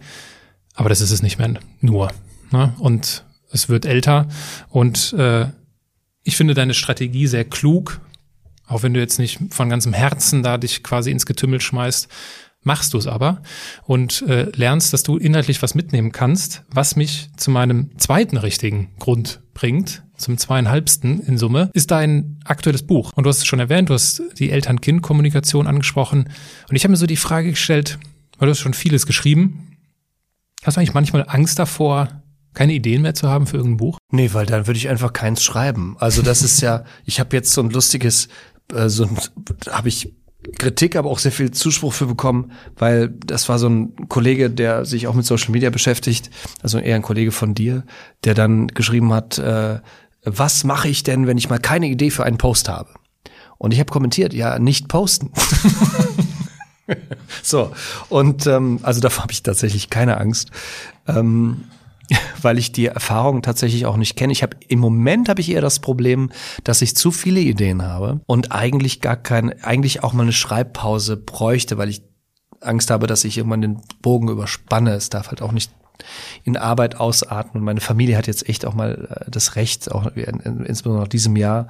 [0.76, 2.11] Aber das ist es nicht mehr nur.
[2.51, 2.73] Ne?
[2.80, 4.28] Und es wird älter.
[4.69, 5.47] Und äh,
[6.23, 8.01] ich finde deine Strategie sehr klug.
[8.67, 12.07] Auch wenn du jetzt nicht von ganzem Herzen da dich quasi ins Getümmel schmeißt,
[12.65, 13.41] machst du es aber
[13.86, 18.89] und äh, lernst, dass du inhaltlich was mitnehmen kannst, was mich zu meinem zweiten richtigen
[18.97, 23.11] Grund bringt, zum zweieinhalbsten in Summe, ist dein aktuelles Buch.
[23.13, 26.30] Und du hast es schon erwähnt, du hast die Eltern-Kind-Kommunikation angesprochen.
[26.69, 27.99] Und ich habe mir so die Frage gestellt,
[28.38, 29.74] weil du hast schon vieles geschrieben,
[30.66, 33.97] hast du eigentlich manchmal Angst davor, keine Ideen mehr zu haben für irgendein Buch?
[34.11, 35.95] Nee, weil dann würde ich einfach keins schreiben.
[35.99, 38.28] Also das ist ja, ich habe jetzt so ein lustiges,
[38.74, 39.07] äh, so
[39.70, 40.13] habe ich
[40.59, 44.86] Kritik, aber auch sehr viel Zuspruch für bekommen, weil das war so ein Kollege, der
[44.86, 46.30] sich auch mit Social Media beschäftigt,
[46.61, 47.84] also eher ein Kollege von dir,
[48.24, 49.80] der dann geschrieben hat, äh,
[50.24, 52.89] was mache ich denn, wenn ich mal keine Idee für einen Post habe?
[53.57, 55.32] Und ich habe kommentiert, ja, nicht posten.
[57.43, 57.71] so,
[58.09, 60.51] und ähm, also davor habe ich tatsächlich keine Angst.
[61.07, 61.65] Ähm,
[62.41, 64.31] weil ich die Erfahrung tatsächlich auch nicht kenne.
[64.31, 66.29] Ich habe im Moment habe ich eher das Problem,
[66.63, 71.17] dass ich zu viele Ideen habe und eigentlich gar kein, eigentlich auch mal eine Schreibpause
[71.17, 72.03] bräuchte, weil ich
[72.61, 74.93] Angst habe, dass ich irgendwann den Bogen überspanne.
[74.93, 75.71] Es darf halt auch nicht
[76.43, 77.59] in Arbeit ausarten.
[77.59, 81.03] Und meine Familie hat jetzt echt auch mal äh, das Recht, auch in, in, insbesondere
[81.03, 81.67] nach diesem Jahr,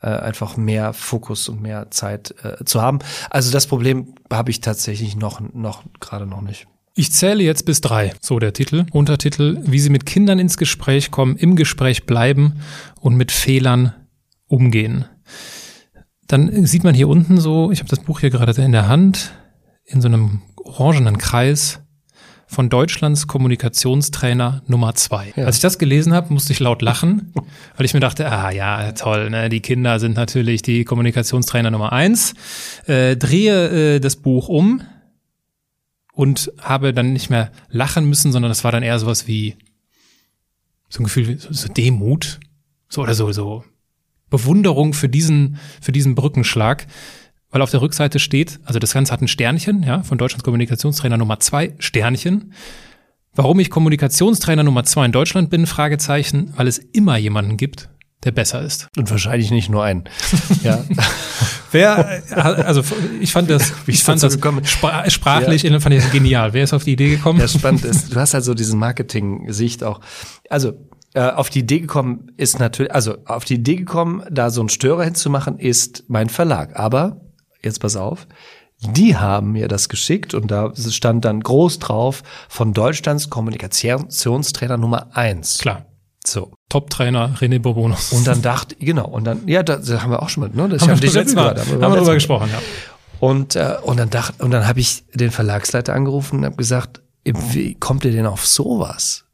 [0.00, 2.98] äh, einfach mehr Fokus und mehr Zeit äh, zu haben.
[3.30, 6.66] Also das Problem habe ich tatsächlich noch, noch gerade noch nicht.
[6.98, 8.14] Ich zähle jetzt bis drei.
[8.22, 8.86] So der Titel.
[8.90, 12.60] Untertitel, wie Sie mit Kindern ins Gespräch kommen, im Gespräch bleiben
[13.00, 13.92] und mit Fehlern
[14.46, 15.04] umgehen.
[16.26, 19.32] Dann sieht man hier unten so, ich habe das Buch hier gerade in der Hand,
[19.84, 21.80] in so einem orangenen Kreis
[22.46, 25.32] von Deutschlands Kommunikationstrainer Nummer zwei.
[25.36, 25.44] Ja.
[25.44, 27.32] Als ich das gelesen habe, musste ich laut lachen,
[27.76, 31.92] weil ich mir dachte, ah ja, toll, ne, die Kinder sind natürlich die Kommunikationstrainer Nummer
[31.92, 32.34] eins.
[32.86, 34.82] Äh, drehe äh, das Buch um
[36.12, 39.56] und habe dann nicht mehr lachen müssen, sondern das war dann eher sowas wie
[40.88, 42.38] so ein Gefühl, so, so Demut,
[42.88, 43.64] so oder so, so
[44.30, 46.86] Bewunderung für diesen, für diesen Brückenschlag
[47.50, 51.16] weil auf der Rückseite steht, also das Ganze hat ein Sternchen, ja, von Deutschlands Kommunikationstrainer
[51.16, 52.52] Nummer zwei, Sternchen.
[53.34, 57.90] Warum ich Kommunikationstrainer Nummer zwei in Deutschland bin, Fragezeichen, weil es immer jemanden gibt,
[58.24, 58.88] der besser ist.
[58.96, 60.04] Und wahrscheinlich nicht nur einen.
[60.62, 60.82] ja.
[61.70, 62.82] Wer, also
[63.20, 65.80] ich fand das, ich fand das spra sprachlich, ja.
[65.80, 66.52] fand ich das genial.
[66.54, 67.38] Wer ist auf die Idee gekommen?
[67.38, 70.00] Ja, spannend ist, du hast halt so diesen Marketing-Sicht auch.
[70.48, 70.72] Also
[71.14, 74.70] äh, auf die Idee gekommen ist natürlich, also auf die Idee gekommen, da so einen
[74.70, 76.78] Störer hinzumachen, ist mein Verlag.
[76.78, 77.20] Aber
[77.66, 78.26] jetzt pass auf,
[78.80, 85.08] die haben mir das geschickt und da stand dann groß drauf von Deutschlands Kommunikationstrainer Nummer
[85.16, 85.58] eins.
[85.58, 85.86] Klar.
[86.26, 86.52] So.
[86.68, 88.12] Top-Trainer René Bourbonus.
[88.12, 90.68] Und dann dachte, genau, und dann, ja, da, da haben wir auch schon mit, ne?
[90.68, 92.58] Das haben, wir, letztes Mal, haben wir, haben wir drüber gesprochen, ja.
[93.20, 97.00] Und, äh, und dann dachte, und dann habe ich den Verlagsleiter angerufen und habe gesagt,
[97.24, 99.24] wie kommt ihr denn auf sowas?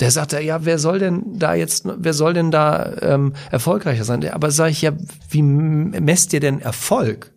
[0.00, 4.28] Der sagte, ja, wer soll denn da jetzt, wer soll denn da ähm, erfolgreicher sein?
[4.30, 4.92] Aber sage ich ja,
[5.30, 7.32] wie messt ihr denn Erfolg?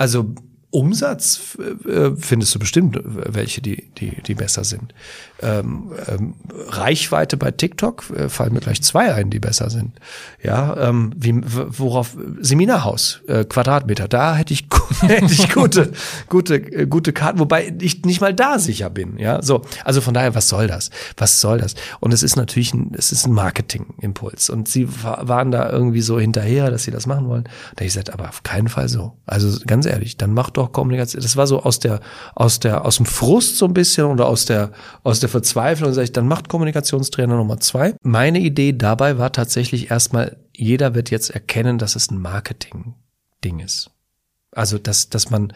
[0.00, 0.34] Also
[0.70, 4.94] Umsatz äh, findest du bestimmt welche, die, die, die besser sind.
[5.42, 6.34] Ähm, ähm,
[6.68, 9.98] Reichweite bei TikTok äh, fallen mir gleich zwei ein, die besser sind.
[10.42, 14.66] Ja, ähm, wie, worauf Seminarhaus, äh, Quadratmeter, da hätte ich,
[15.00, 15.92] hätte ich gute,
[16.28, 19.18] gute, äh, gute Karten, wobei ich nicht mal da sicher bin.
[19.18, 19.62] Ja, so.
[19.84, 20.90] Also von daher, was soll das?
[21.16, 21.74] Was soll das?
[21.98, 24.50] Und es ist natürlich ein, es ist ein Marketingimpuls.
[24.50, 27.44] Und sie waren da irgendwie so hinterher, dass sie das machen wollen.
[27.74, 29.16] Da ich gesagt, aber auf keinen Fall so.
[29.26, 31.22] Also ganz ehrlich, dann mach doch Kommunikation.
[31.22, 32.00] Das war so aus der,
[32.34, 35.92] aus der, aus dem Frust so ein bisschen oder aus der, aus der Verzweiflung.
[35.92, 37.94] Sag ich, dann macht Kommunikationstrainer Nummer zwei.
[38.02, 43.90] Meine Idee dabei war tatsächlich erstmal, jeder wird jetzt erkennen, dass es ein Marketing-Ding ist.
[44.52, 45.52] Also, dass, dass man,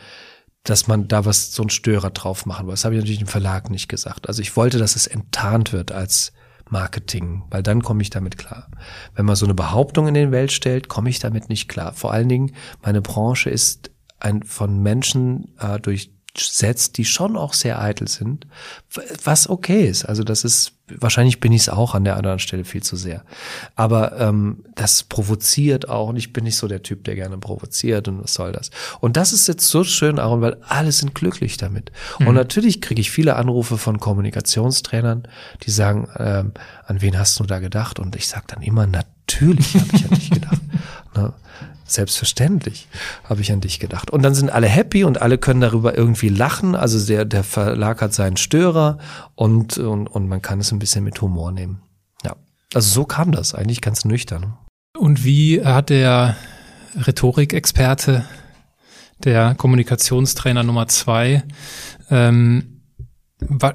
[0.63, 2.73] dass man da was, so ein Störer drauf machen will.
[2.73, 4.29] Das habe ich natürlich im Verlag nicht gesagt.
[4.29, 6.33] Also ich wollte, dass es enttarnt wird als
[6.71, 8.69] Marketing, weil dann komme ich damit klar.
[9.15, 11.93] Wenn man so eine Behauptung in den Welt stellt, komme ich damit nicht klar.
[11.93, 12.53] Vor allen Dingen,
[12.83, 13.91] meine Branche ist
[14.21, 18.47] ein, von Menschen äh, durchsetzt, die schon auch sehr eitel sind,
[19.23, 20.05] was okay ist.
[20.05, 23.25] Also das ist, wahrscheinlich bin ich es auch an der anderen Stelle viel zu sehr.
[23.77, 28.09] Aber ähm, das provoziert auch und ich bin nicht so der Typ, der gerne provoziert
[28.09, 28.71] und was soll das.
[29.01, 31.93] Und das ist jetzt so schön, Aaron, weil alle sind glücklich damit.
[32.19, 32.29] Mhm.
[32.29, 35.29] Und natürlich kriege ich viele Anrufe von Kommunikationstrainern,
[35.63, 36.53] die sagen, ähm,
[36.87, 37.99] an wen hast du da gedacht?
[37.99, 40.61] Und ich sage dann immer, natürlich habe ich an dich gedacht.
[41.17, 41.33] ne?
[41.95, 42.89] Selbstverständlich
[43.23, 44.11] habe ich an dich gedacht.
[44.11, 46.75] Und dann sind alle happy und alle können darüber irgendwie lachen.
[46.75, 48.99] Also der, der Verlag hat seinen Störer
[49.37, 51.83] und, und, und man kann es ein bisschen mit Humor nehmen.
[52.25, 52.35] Ja.
[52.75, 54.57] Also so kam das eigentlich ganz nüchtern.
[54.99, 56.37] Und wie hat der
[56.97, 58.25] Rhetorikexperte,
[59.23, 61.45] der Kommunikationstrainer Nummer zwei,
[62.11, 62.81] ähm,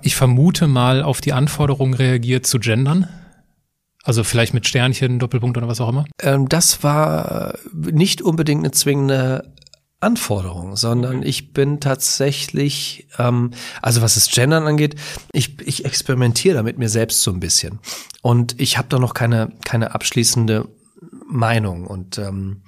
[0.01, 3.07] ich vermute mal auf die Anforderung reagiert zu gendern?
[4.03, 6.05] Also vielleicht mit Sternchen, Doppelpunkt oder was auch immer?
[6.21, 9.53] Ähm, das war nicht unbedingt eine zwingende
[10.01, 14.95] Anforderung, sondern ich bin tatsächlich, ähm, also was das Gendern angeht,
[15.33, 17.79] ich, ich experimentiere da mit mir selbst so ein bisschen.
[18.21, 20.69] Und ich habe da noch keine, keine abschließende
[21.27, 21.85] Meinung.
[21.85, 22.61] Und ähm,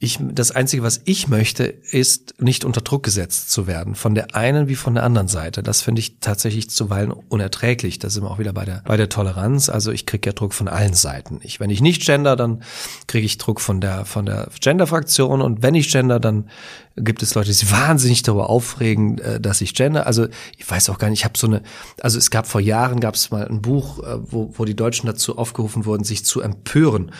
[0.00, 4.34] ich, das Einzige, was ich möchte, ist nicht unter Druck gesetzt zu werden, von der
[4.34, 5.62] einen wie von der anderen Seite.
[5.62, 8.00] Das finde ich tatsächlich zuweilen unerträglich.
[8.00, 9.68] Da sind wir auch wieder bei der, bei der Toleranz.
[9.68, 11.40] Also ich kriege ja Druck von allen Seiten.
[11.42, 12.62] Ich, wenn ich nicht gender, dann
[13.06, 15.40] kriege ich Druck von der, von der Gender-Fraktion.
[15.40, 16.50] Und wenn ich gender, dann
[16.96, 20.06] gibt es Leute, die sich wahnsinnig darüber aufregen, äh, dass ich gender.
[20.06, 21.62] Also ich weiß auch gar nicht, ich habe so eine,
[22.00, 25.06] also es gab vor Jahren, gab es mal ein Buch, äh, wo, wo die Deutschen
[25.06, 27.10] dazu aufgerufen wurden, sich zu empören.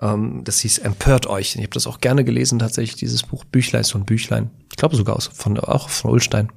[0.00, 1.56] Ähm, das hieß Empört euch.
[1.56, 4.50] Ich habe das auch gerne gelesen, tatsächlich, dieses Buch Büchlein so ein Büchlein.
[4.70, 6.50] Ich glaube sogar aus, von, auch von Ulstein.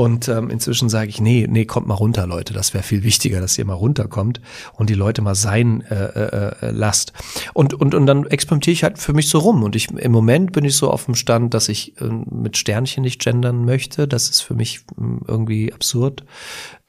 [0.00, 2.54] Und ähm, inzwischen sage ich, nee, nee, kommt mal runter, Leute.
[2.54, 4.40] Das wäre viel wichtiger, dass ihr mal runterkommt
[4.72, 7.12] und die Leute mal sein äh, äh, äh, lasst.
[7.52, 9.62] Und, und, und dann experimentiere ich halt für mich so rum.
[9.62, 13.02] Und ich im Moment bin ich so auf dem Stand, dass ich äh, mit Sternchen
[13.02, 14.08] nicht gendern möchte.
[14.08, 16.24] Das ist für mich äh, irgendwie absurd.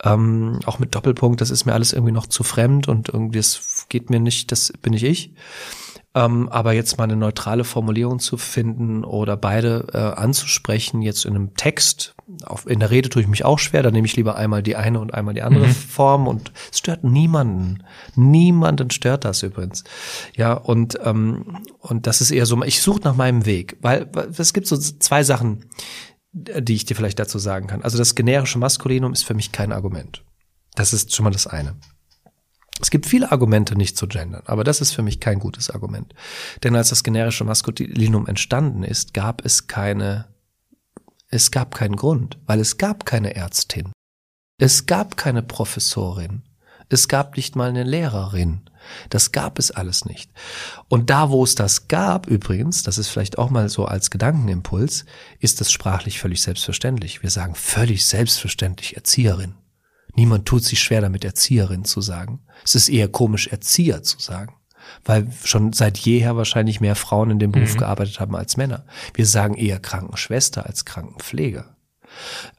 [0.02, 3.88] Ähm, auch mit Doppelpunkt, das ist mir alles irgendwie noch zu fremd und irgendwie das
[3.90, 5.34] geht mir nicht, das bin ich ich.
[6.14, 11.36] Ähm, aber jetzt mal eine neutrale Formulierung zu finden oder beide äh, anzusprechen, jetzt in
[11.36, 14.36] einem Text, auf, in der Rede tue ich mich auch schwer, da nehme ich lieber
[14.36, 15.74] einmal die eine und einmal die andere mhm.
[15.74, 17.84] Form und es stört niemanden.
[18.16, 19.86] Niemanden stört das übrigens.
[20.36, 24.52] Ja, und, ähm, und das ist eher so, ich suche nach meinem Weg, weil es
[24.54, 25.70] gibt so zwei Sachen,
[26.34, 27.84] die ich dir vielleicht dazu sagen kann.
[27.84, 30.26] Also das generische Maskulinum ist für mich kein Argument.
[30.76, 31.76] Das ist schon mal das eine.
[32.82, 36.14] Es gibt viele Argumente, nicht zu gendern, aber das ist für mich kein gutes Argument.
[36.64, 40.28] Denn als das generische Maskulinum entstanden ist, gab es keine,
[41.30, 43.92] es gab keinen Grund, weil es gab keine Ärztin.
[44.58, 46.44] Es gab keine Professorin.
[46.90, 48.70] Es gab nicht mal eine Lehrerin.
[49.10, 50.32] Das gab es alles nicht.
[50.88, 55.06] Und da, wo es das gab, übrigens, das ist vielleicht auch mal so als Gedankenimpuls,
[55.40, 57.22] ist das sprachlich völlig selbstverständlich.
[57.22, 59.56] Wir sagen völlig selbstverständlich Erzieherin.
[60.16, 62.42] Niemand tut sich schwer damit, Erzieherin zu sagen.
[62.64, 64.56] Es ist eher komisch, Erzieher zu sagen,
[65.06, 67.80] weil schon seit jeher wahrscheinlich mehr Frauen in dem Beruf mhm.
[67.80, 68.86] gearbeitet haben als Männer.
[69.14, 71.76] Wir sagen eher Krankenschwester als Krankenpfleger.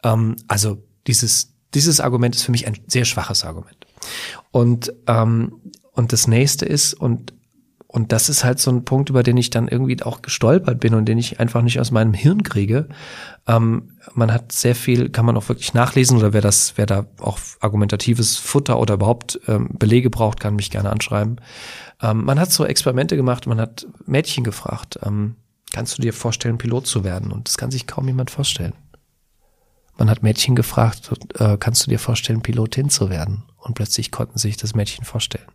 [0.03, 3.87] Ähm, also dieses, dieses Argument ist für mich ein sehr schwaches Argument.
[4.51, 5.61] Und, ähm,
[5.93, 7.35] und das nächste ist, und
[7.93, 10.95] und das ist halt so ein Punkt, über den ich dann irgendwie auch gestolpert bin
[10.95, 12.89] und den ich einfach nicht aus meinem Hirn kriege.
[13.47, 17.07] Ähm, man hat sehr viel, kann man auch wirklich nachlesen oder wer das, wer da
[17.19, 21.41] auch argumentatives Futter oder überhaupt ähm, Belege braucht, kann mich gerne anschreiben.
[22.01, 25.37] Ähm, man hat so Experimente gemacht, man hat Mädchen gefragt, ähm,
[25.73, 27.33] kannst du dir vorstellen, Pilot zu werden?
[27.33, 28.75] Und das kann sich kaum jemand vorstellen.
[29.97, 33.45] Man hat Mädchen gefragt, äh, kannst du dir vorstellen, Pilotin zu werden?
[33.59, 35.47] Und plötzlich konnten sich das Mädchen vorstellen.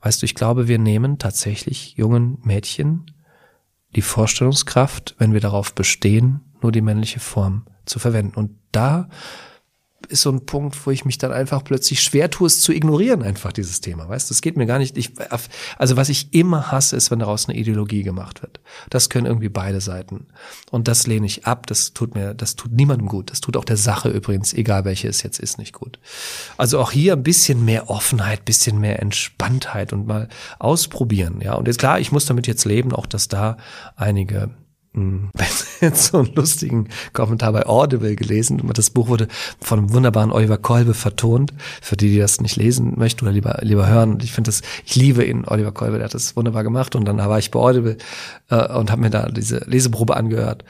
[0.00, 3.10] Weißt du, ich glaube, wir nehmen tatsächlich jungen Mädchen
[3.94, 8.34] die Vorstellungskraft, wenn wir darauf bestehen, nur die männliche Form zu verwenden.
[8.36, 9.08] Und da
[10.08, 13.22] ist so ein Punkt, wo ich mich dann einfach plötzlich schwer tue, es zu ignorieren,
[13.22, 14.08] einfach dieses Thema.
[14.08, 14.96] Weißt du, das geht mir gar nicht.
[14.96, 15.12] Ich,
[15.78, 18.60] also was ich immer hasse, ist, wenn daraus eine Ideologie gemacht wird.
[18.90, 20.26] Das können irgendwie beide Seiten.
[20.70, 21.66] Und das lehne ich ab.
[21.66, 23.30] Das tut mir, das tut niemandem gut.
[23.30, 25.98] Das tut auch der Sache übrigens, egal welche es jetzt ist, nicht gut.
[26.56, 30.28] Also auch hier ein bisschen mehr Offenheit, bisschen mehr Entspanntheit und mal
[30.58, 31.40] ausprobieren.
[31.40, 33.56] Ja, und jetzt klar, ich muss damit jetzt leben, auch dass da
[33.96, 34.50] einige
[35.80, 38.62] jetzt so einen lustigen Kommentar bei Audible gelesen.
[38.74, 39.28] Das Buch wurde
[39.60, 41.52] von einem wunderbaren Oliver Kolbe vertont.
[41.82, 44.18] Für die, die das nicht lesen möchten oder lieber, lieber hören.
[44.22, 46.96] Ich finde das, ich liebe ihn, Oliver Kolbe, der hat das wunderbar gemacht.
[46.96, 47.98] Und dann war ich bei Audible
[48.50, 50.64] äh, und habe mir da diese Leseprobe angehört.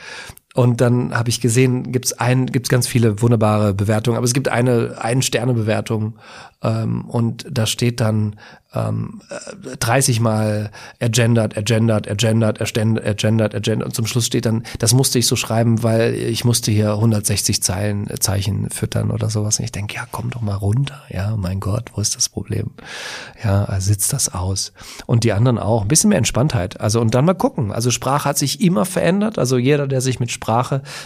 [0.57, 4.49] Und dann habe ich gesehen, gibt's ein, gibt's ganz viele wunderbare Bewertungen, aber es gibt
[4.49, 6.15] eine ein Sterne Bewertung
[6.63, 8.37] ähm, und da steht dann
[8.75, 9.21] ähm,
[9.79, 15.27] 30 Mal ergendert, ergendert, ergendert, ergendert, ergendert und zum Schluss steht dann, das musste ich
[15.27, 19.59] so schreiben, weil ich musste hier 160 Zeilen äh, Zeichen füttern oder sowas.
[19.59, 21.03] Und ich denke, ja, komm doch mal runter.
[21.11, 22.71] Ja, mein Gott, wo ist das Problem?
[23.45, 24.73] Ja, sitzt das aus.
[25.07, 25.83] Und die anderen auch.
[25.83, 26.81] Ein bisschen mehr Entspanntheit.
[26.81, 27.73] Also und dann mal gucken.
[27.73, 29.39] Also Sprache hat sich immer verändert.
[29.39, 30.46] Also jeder, der sich mit Sprache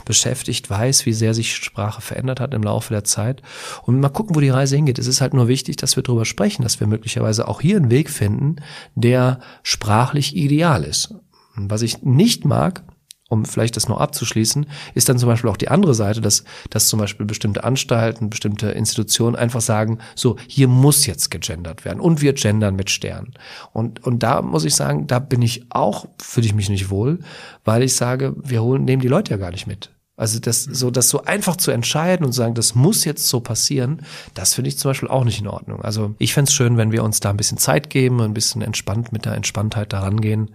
[0.05, 3.43] beschäftigt, weiß, wie sehr sich Sprache verändert hat im Laufe der Zeit.
[3.83, 4.99] Und mal gucken, wo die Reise hingeht.
[4.99, 7.91] Es ist halt nur wichtig, dass wir darüber sprechen, dass wir möglicherweise auch hier einen
[7.91, 8.57] Weg finden,
[8.95, 11.15] der sprachlich ideal ist.
[11.57, 12.83] Was ich nicht mag,
[13.31, 16.89] um vielleicht das noch abzuschließen, ist dann zum Beispiel auch die andere Seite, dass, dass
[16.89, 22.21] zum Beispiel bestimmte Anstalten, bestimmte Institutionen einfach sagen, so, hier muss jetzt gegendert werden und
[22.21, 23.33] wir gendern mit Sternen.
[23.73, 27.21] Und, und da muss ich sagen, da bin ich auch, fühle ich mich nicht wohl,
[27.65, 29.91] weil ich sage, wir holen, nehmen die Leute ja gar nicht mit.
[30.17, 34.03] Also das so, das so einfach zu entscheiden und sagen, das muss jetzt so passieren,
[34.35, 35.81] das finde ich zum Beispiel auch nicht in Ordnung.
[35.81, 38.61] Also ich fände es schön, wenn wir uns da ein bisschen Zeit geben, ein bisschen
[38.61, 40.51] entspannt mit der Entspanntheit daran gehen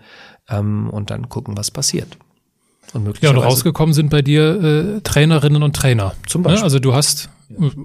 [0.49, 2.17] ähm, und dann gucken, was passiert.
[2.95, 6.13] Und möglicherweise ja, und rausgekommen sind bei dir äh, Trainerinnen und Trainer.
[6.27, 6.59] Zum Beispiel.
[6.59, 7.29] Ja, also du hast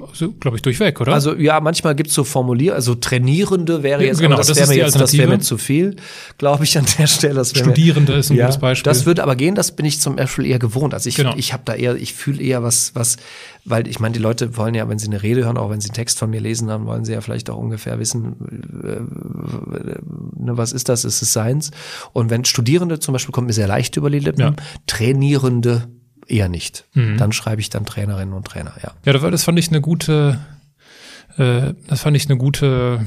[0.09, 1.13] also, Glaube ich, durchweg, oder?
[1.13, 4.77] Also ja, manchmal gibt's so Formulier, also Trainierende wäre jetzt, genau, das, das wäre mir
[4.77, 5.97] jetzt, das wäre mir zu viel,
[6.39, 7.35] glaube ich an der Stelle.
[7.35, 8.91] Das Studierende mir, ist ein ja, gutes Beispiel.
[8.91, 10.95] Das würde aber gehen, das bin ich zum Beispiel eher gewohnt.
[10.95, 11.35] Also ich, genau.
[11.37, 13.19] ich habe da eher, ich fühle eher was, was,
[13.67, 15.91] weil ich meine, die Leute wollen ja, wenn sie eine Rede hören, auch wenn sie
[15.91, 18.37] einen Text von mir lesen, dann wollen sie ja vielleicht auch ungefähr wissen,
[18.83, 19.01] äh,
[20.43, 21.05] ne, was ist das?
[21.05, 21.71] Ist es Science?
[22.15, 24.55] Und wenn Studierende zum Beispiel kommt mir sehr leicht über die Lippen, ja.
[24.87, 25.89] Trainierende
[26.31, 26.85] eher nicht.
[26.95, 27.16] Mhm.
[27.16, 28.93] Dann schreibe ich dann Trainerinnen und Trainer, ja.
[29.05, 30.39] Ja, das fand ich eine gute,
[31.37, 33.07] äh, das fand ich eine gute,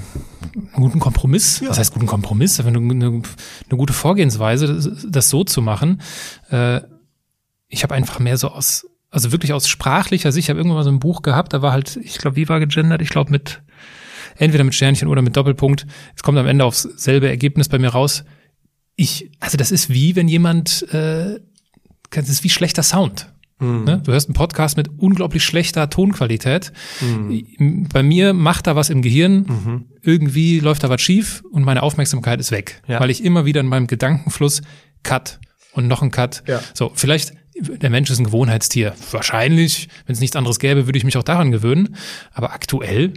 [0.54, 1.60] einen guten Kompromiss.
[1.60, 1.70] Ja.
[1.70, 2.60] Was heißt guten Kompromiss?
[2.60, 6.02] Eine, eine, eine gute Vorgehensweise, das, das, so zu machen.
[6.50, 6.82] Äh,
[7.68, 10.84] ich habe einfach mehr so aus, also wirklich aus sprachlicher Sicht, ich habe irgendwann mal
[10.84, 13.02] so ein Buch gehabt, da war halt, ich glaube, wie war gegendert?
[13.02, 13.62] Ich glaube mit
[14.38, 15.86] entweder mit Sternchen oder mit Doppelpunkt.
[16.16, 18.24] Es kommt am Ende aufs selbe Ergebnis bei mir raus.
[18.96, 21.40] Ich, also das ist wie, wenn jemand, äh,
[22.22, 23.34] das ist wie schlechter Sound.
[23.60, 23.84] Mhm.
[23.86, 24.02] Ne?
[24.04, 26.72] Du hörst einen Podcast mit unglaublich schlechter Tonqualität.
[27.02, 27.88] Mhm.
[27.92, 29.86] Bei mir macht da was im Gehirn, mhm.
[30.02, 33.00] irgendwie läuft da was schief und meine Aufmerksamkeit ist weg, ja.
[33.00, 34.62] weil ich immer wieder in meinem Gedankenfluss
[35.04, 35.40] Cut
[35.74, 36.44] und noch ein Cut.
[36.48, 36.62] Ja.
[36.74, 38.94] So, vielleicht der Mensch ist ein Gewohnheitstier.
[39.12, 41.96] Wahrscheinlich, wenn es nichts anderes gäbe, würde ich mich auch daran gewöhnen.
[42.32, 43.14] Aber aktuell,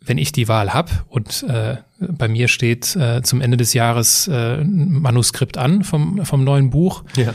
[0.00, 4.28] wenn ich die Wahl habe und äh, bei mir steht äh, zum Ende des Jahres
[4.28, 7.34] äh, ein Manuskript an vom, vom neuen Buch, ja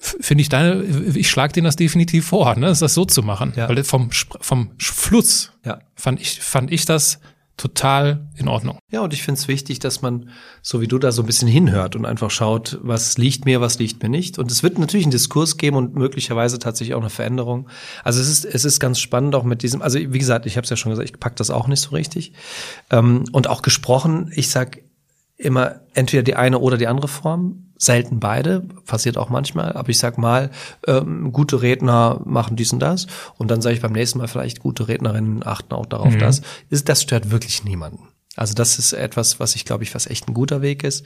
[0.00, 3.52] finde ich deine, ich schlage denen das definitiv vor, ne, das so zu machen.
[3.56, 3.68] Ja.
[3.68, 5.80] Weil vom, vom Fluss ja.
[5.94, 7.20] fand ich, fand ich das
[7.60, 8.78] total in Ordnung.
[8.90, 10.30] Ja, und ich finde es wichtig, dass man,
[10.62, 13.78] so wie du da so ein bisschen hinhört und einfach schaut, was liegt mir, was
[13.78, 14.38] liegt mir nicht.
[14.38, 17.68] Und es wird natürlich einen Diskurs geben und möglicherweise tatsächlich auch eine Veränderung.
[18.02, 20.64] Also es ist, es ist ganz spannend auch mit diesem, also wie gesagt, ich habe
[20.64, 22.32] es ja schon gesagt, ich pack das auch nicht so richtig.
[22.90, 24.78] Ähm, und auch gesprochen, ich sag
[25.40, 29.98] immer entweder die eine oder die andere Form selten beide, passiert auch manchmal, aber ich
[29.98, 30.50] sag mal,
[30.86, 33.06] ähm, gute Redner machen dies und das
[33.38, 36.18] und dann sage ich beim nächsten Mal vielleicht gute Rednerinnen achten auch darauf, mhm.
[36.18, 38.08] dass ist das stört wirklich niemanden.
[38.36, 41.04] Also das ist etwas, was ich glaube ich, was echt ein guter Weg ist.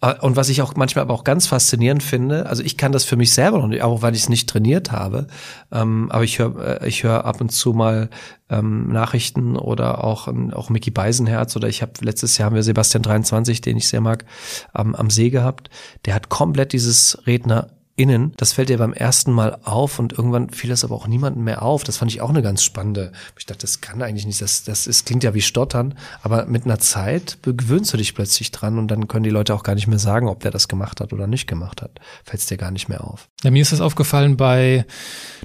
[0.00, 3.04] Äh, und was ich auch manchmal aber auch ganz faszinierend finde, also ich kann das
[3.04, 5.26] für mich selber noch nicht, auch weil ich es nicht trainiert habe,
[5.72, 8.08] ähm, aber ich höre äh, ich höre ab und zu mal
[8.48, 13.02] ähm, Nachrichten oder auch, auch Mickey Beisenherz oder ich habe letztes Jahr haben wir Sebastian
[13.02, 14.24] 23, den ich sehr mag,
[14.72, 15.70] am, am See gehabt.
[16.04, 17.68] Der hat komplett dieses Redner
[18.00, 18.32] innen.
[18.38, 21.62] Das fällt dir beim ersten Mal auf und irgendwann fiel das aber auch niemandem mehr
[21.62, 21.84] auf.
[21.84, 23.12] Das fand ich auch eine ganz spannende.
[23.38, 24.40] Ich dachte, das kann eigentlich nicht.
[24.40, 28.50] Das, das ist, klingt ja wie Stottern, aber mit einer Zeit gewöhnst du dich plötzlich
[28.52, 31.00] dran und dann können die Leute auch gar nicht mehr sagen, ob der das gemacht
[31.00, 32.00] hat oder nicht gemacht hat.
[32.24, 33.28] Fällt es dir gar nicht mehr auf.
[33.42, 34.86] Ja, mir ist das aufgefallen bei,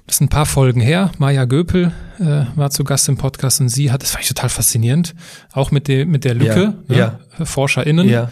[0.08, 1.12] das sind ein paar Folgen her.
[1.18, 4.49] Maja Göpel äh, war zu Gast im Podcast und sie hat, das fand ich total
[4.49, 5.14] faszinierend,
[5.51, 7.45] auch mit der, mit der Lücke, ja, ne, ja.
[7.45, 8.08] ForscherInnen.
[8.08, 8.30] Ja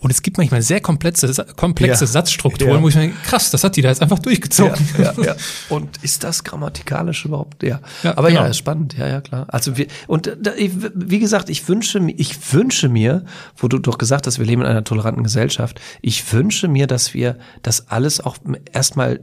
[0.00, 2.10] und es gibt manchmal sehr komplexe, komplexe ja.
[2.10, 2.82] Satzstrukturen, ja.
[2.82, 4.88] wo ich mir krass, das hat die da jetzt einfach durchgezogen.
[4.98, 5.36] Ja, ja, ja.
[5.68, 7.62] Und ist das grammatikalisch überhaupt?
[7.62, 7.80] Ja.
[8.02, 8.42] ja Aber genau.
[8.42, 8.96] ja, ist spannend.
[8.96, 9.46] Ja, ja, klar.
[9.48, 13.24] Also wir, und da, wie gesagt, ich wünsche mir, ich wünsche mir,
[13.56, 15.80] wo du doch gesagt hast, wir leben in einer toleranten Gesellschaft.
[16.00, 18.36] Ich wünsche mir, dass wir das alles auch
[18.72, 19.20] erstmal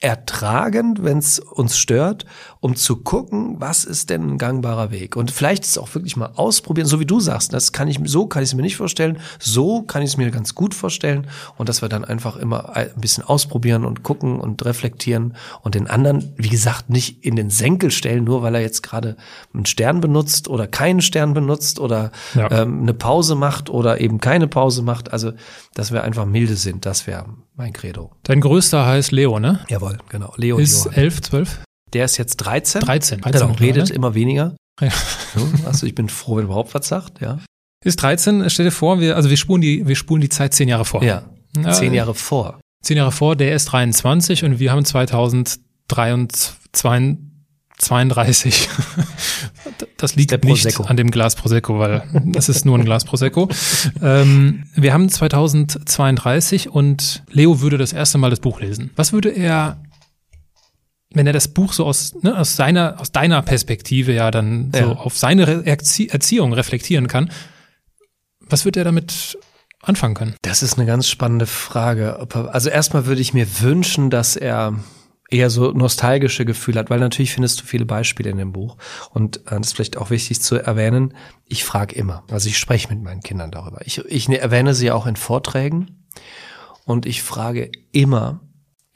[0.00, 2.24] ertragen, wenn es uns stört,
[2.60, 5.16] um zu gucken, was ist denn ein gangbarer Weg.
[5.16, 7.98] Und vielleicht ist es auch wirklich mal ausprobieren, so wie du sagst, das kann ich,
[8.04, 11.26] so kann ich es mir nicht vorstellen, so kann ich es mir ganz gut vorstellen
[11.56, 15.88] und dass wir dann einfach immer ein bisschen ausprobieren und gucken und reflektieren und den
[15.88, 19.16] anderen, wie gesagt, nicht in den Senkel stellen, nur weil er jetzt gerade
[19.52, 22.48] einen Stern benutzt oder keinen Stern benutzt oder ja.
[22.52, 25.12] ähm, eine Pause macht oder eben keine Pause macht.
[25.12, 25.32] Also,
[25.74, 27.26] dass wir einfach milde sind, das wäre
[27.58, 28.12] mein Credo.
[28.22, 29.58] Dein größter heißt Leo, ne?
[29.68, 30.32] Jawohl, genau.
[30.36, 30.98] Leo ist Johann.
[30.98, 31.60] elf, zwölf.
[31.92, 32.82] Der ist jetzt 13.
[32.82, 33.20] 13.
[33.20, 34.56] 13 genau, redet immer weniger.
[34.80, 34.90] Ja.
[35.64, 37.38] Also ich bin froh, wenn überhaupt was sagt, ja.
[37.84, 40.68] Ist 13, stell dir vor, wir, also wir spulen die, wir spulen die Zeit zehn
[40.68, 41.02] Jahre vor.
[41.02, 41.22] Ja.
[41.72, 42.60] Zehn Jahre vor.
[42.82, 44.84] Zehn Jahre vor, der ist 23 und wir haben
[47.78, 48.68] 2032.
[49.96, 53.48] Das liegt nicht an dem Glas Prosecco, weil das ist nur ein Glas Prosecco.
[54.00, 58.90] Ähm, wir haben 2032 und Leo würde das erste Mal das Buch lesen.
[58.96, 59.78] Was würde er
[61.10, 64.80] wenn er das Buch so aus, ne, aus seiner, aus deiner Perspektive ja dann so
[64.80, 64.92] ja.
[64.92, 67.30] auf seine Erzie Erziehung reflektieren kann,
[68.40, 69.38] was wird er damit
[69.80, 70.34] anfangen können?
[70.42, 72.26] Das ist eine ganz spannende Frage.
[72.52, 74.74] Also erstmal würde ich mir wünschen, dass er
[75.28, 78.76] eher so nostalgische Gefühle hat, weil natürlich findest du viele Beispiele in dem Buch.
[79.10, 81.14] Und äh, das ist vielleicht auch wichtig zu erwähnen,
[81.44, 83.80] ich frage immer, also ich spreche mit meinen Kindern darüber.
[83.84, 86.06] Ich, ich erwähne sie auch in Vorträgen
[86.84, 88.40] und ich frage immer,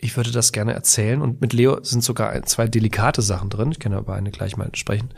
[0.02, 1.22] ich würde das gerne erzählen.
[1.22, 3.70] Und mit Leo sind sogar zwei delikate Sachen drin.
[3.70, 5.14] Ich kann über eine gleich mal sprechen.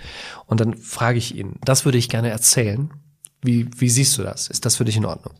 [0.46, 2.92] Und dann frage ich ihn, das würde ich gerne erzählen.
[3.40, 4.48] Wie, wie siehst du das?
[4.48, 5.34] Ist das für dich in Ordnung?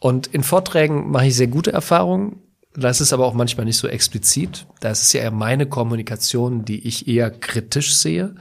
[0.00, 2.40] Und in Vorträgen mache ich sehr gute Erfahrungen.
[2.74, 4.66] Das ist aber auch manchmal nicht so explizit.
[4.80, 8.34] Da ist ja eher meine Kommunikation, die ich eher kritisch sehe.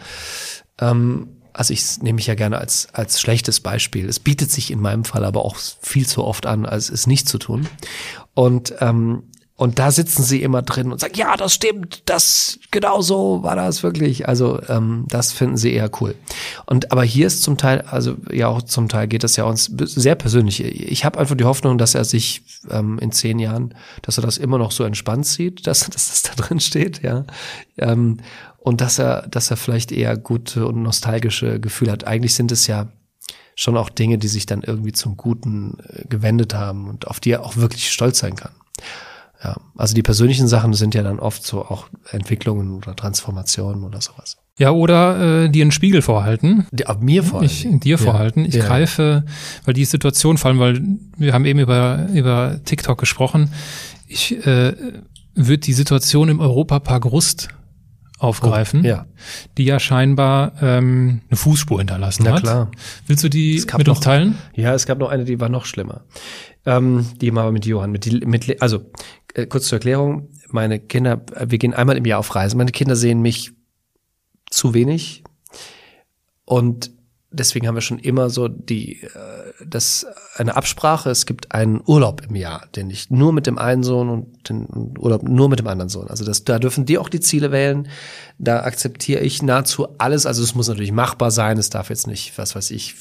[0.79, 4.07] Ähm, also ich nehme mich ja gerne als, als schlechtes Beispiel.
[4.07, 7.27] Es bietet sich in meinem Fall aber auch viel zu oft an, als es nicht
[7.27, 7.67] zu tun.
[8.33, 9.23] Und ähm,
[9.61, 13.55] und da sitzen sie immer drin und sagen, ja, das stimmt, das genau so war
[13.55, 14.27] das wirklich.
[14.27, 16.15] Also ähm, das finden sie eher cool.
[16.65, 19.65] Und aber hier ist zum Teil, also ja auch zum Teil geht das ja uns
[19.65, 20.65] sehr persönlich.
[20.65, 22.41] Ich habe einfach die Hoffnung, dass er sich
[22.71, 26.23] ähm, in zehn Jahren, dass er das immer noch so entspannt sieht, dass, dass das
[26.23, 27.25] da drin steht, ja.
[27.77, 28.17] Ähm,
[28.57, 32.07] und dass er, dass er vielleicht eher gute und nostalgische Gefühle hat.
[32.07, 32.87] Eigentlich sind es ja
[33.55, 37.29] schon auch Dinge, die sich dann irgendwie zum Guten äh, gewendet haben und auf die
[37.29, 38.53] er auch wirklich stolz sein kann.
[39.43, 43.99] Ja, also die persönlichen Sachen sind ja dann oft so auch Entwicklungen oder Transformationen oder
[44.01, 44.37] sowas.
[44.57, 46.67] Ja, oder äh, dir einen Spiegel vorhalten.
[46.71, 48.45] Die, ab mir vor Ich dir vorhalten.
[48.45, 48.65] Ich ja.
[48.65, 49.25] greife,
[49.65, 50.81] weil die Situation, vor allem, weil
[51.17, 53.51] wir haben eben über, über TikTok gesprochen,
[54.07, 54.73] ich äh,
[55.33, 57.47] würde die Situation im Europapark Rust
[58.19, 59.05] aufgreifen, Oh, ja.
[59.57, 62.43] die ja scheinbar ähm, eine Fußspur hinterlassen Na hat.
[62.43, 62.69] klar.
[63.07, 64.37] Willst du die mit uns noch- teilen?
[64.53, 66.01] Ja, es gab noch eine, die war noch schlimmer.
[66.65, 67.91] Ähm, die mal mit Johann.
[67.91, 68.85] Mit, die- mit, also
[69.33, 72.57] äh, kurz zur Erklärung: Meine Kinder, äh, wir gehen einmal im Jahr auf Reisen.
[72.57, 73.51] Meine Kinder sehen mich
[74.49, 75.23] zu wenig
[76.45, 76.91] und
[77.31, 79.09] deswegen haben wir schon immer so die, äh,
[79.65, 80.05] das
[80.35, 81.09] eine Absprache.
[81.09, 84.67] Es gibt einen Urlaub im Jahr, den ich nur mit dem einen Sohn und den
[84.99, 86.09] Urlaub nur mit dem anderen Sohn.
[86.09, 87.87] Also das, da dürfen die auch die Ziele wählen.
[88.37, 90.25] Da akzeptiere ich nahezu alles.
[90.25, 91.57] Also es muss natürlich machbar sein.
[91.57, 92.95] Es darf jetzt nicht, was weiß ich,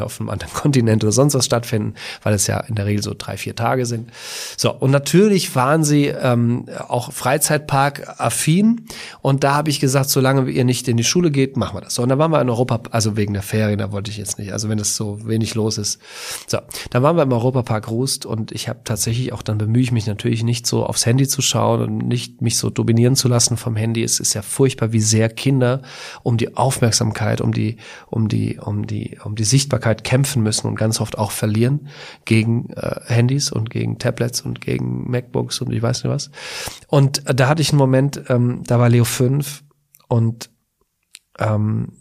[0.00, 3.14] auf einem anderen Kontinent oder sonst was stattfinden, weil es ja in der Regel so
[3.16, 4.10] drei, vier Tage sind.
[4.56, 8.86] So, und natürlich waren sie ähm, auch Freizeitpark-affin.
[9.22, 11.94] Und da habe ich gesagt, solange ihr nicht in die Schule geht, machen wir das.
[11.94, 14.38] So, und dann waren wir in Europa, also wegen der Ferien, da wollte ich jetzt
[14.38, 16.00] nicht, also wenn es so wenig los ist.
[16.46, 16.58] So,
[16.90, 20.06] dann waren wir im Europapark Rust und ich habe tatsächlich auch, dann bemühe ich mich
[20.06, 23.76] natürlich nicht so aufs Handy zu schauen und nicht mich so dominieren zu lassen vom
[23.76, 24.02] Handy.
[24.02, 25.82] Es ist ja furchtbar, wie sehr Kinder
[26.22, 27.76] um die Aufmerksamkeit, um die,
[28.10, 31.88] um die, um die, um die Sichtbarkeit kämpfen müssen und ganz oft auch verlieren
[32.24, 36.32] gegen äh, Handys und gegen Tablets und gegen MacBooks und ich weiß nicht was.
[36.88, 39.62] Und äh, da hatte ich einen Moment, ähm, da war Leo 5
[40.08, 40.50] und
[41.38, 41.92] ähm,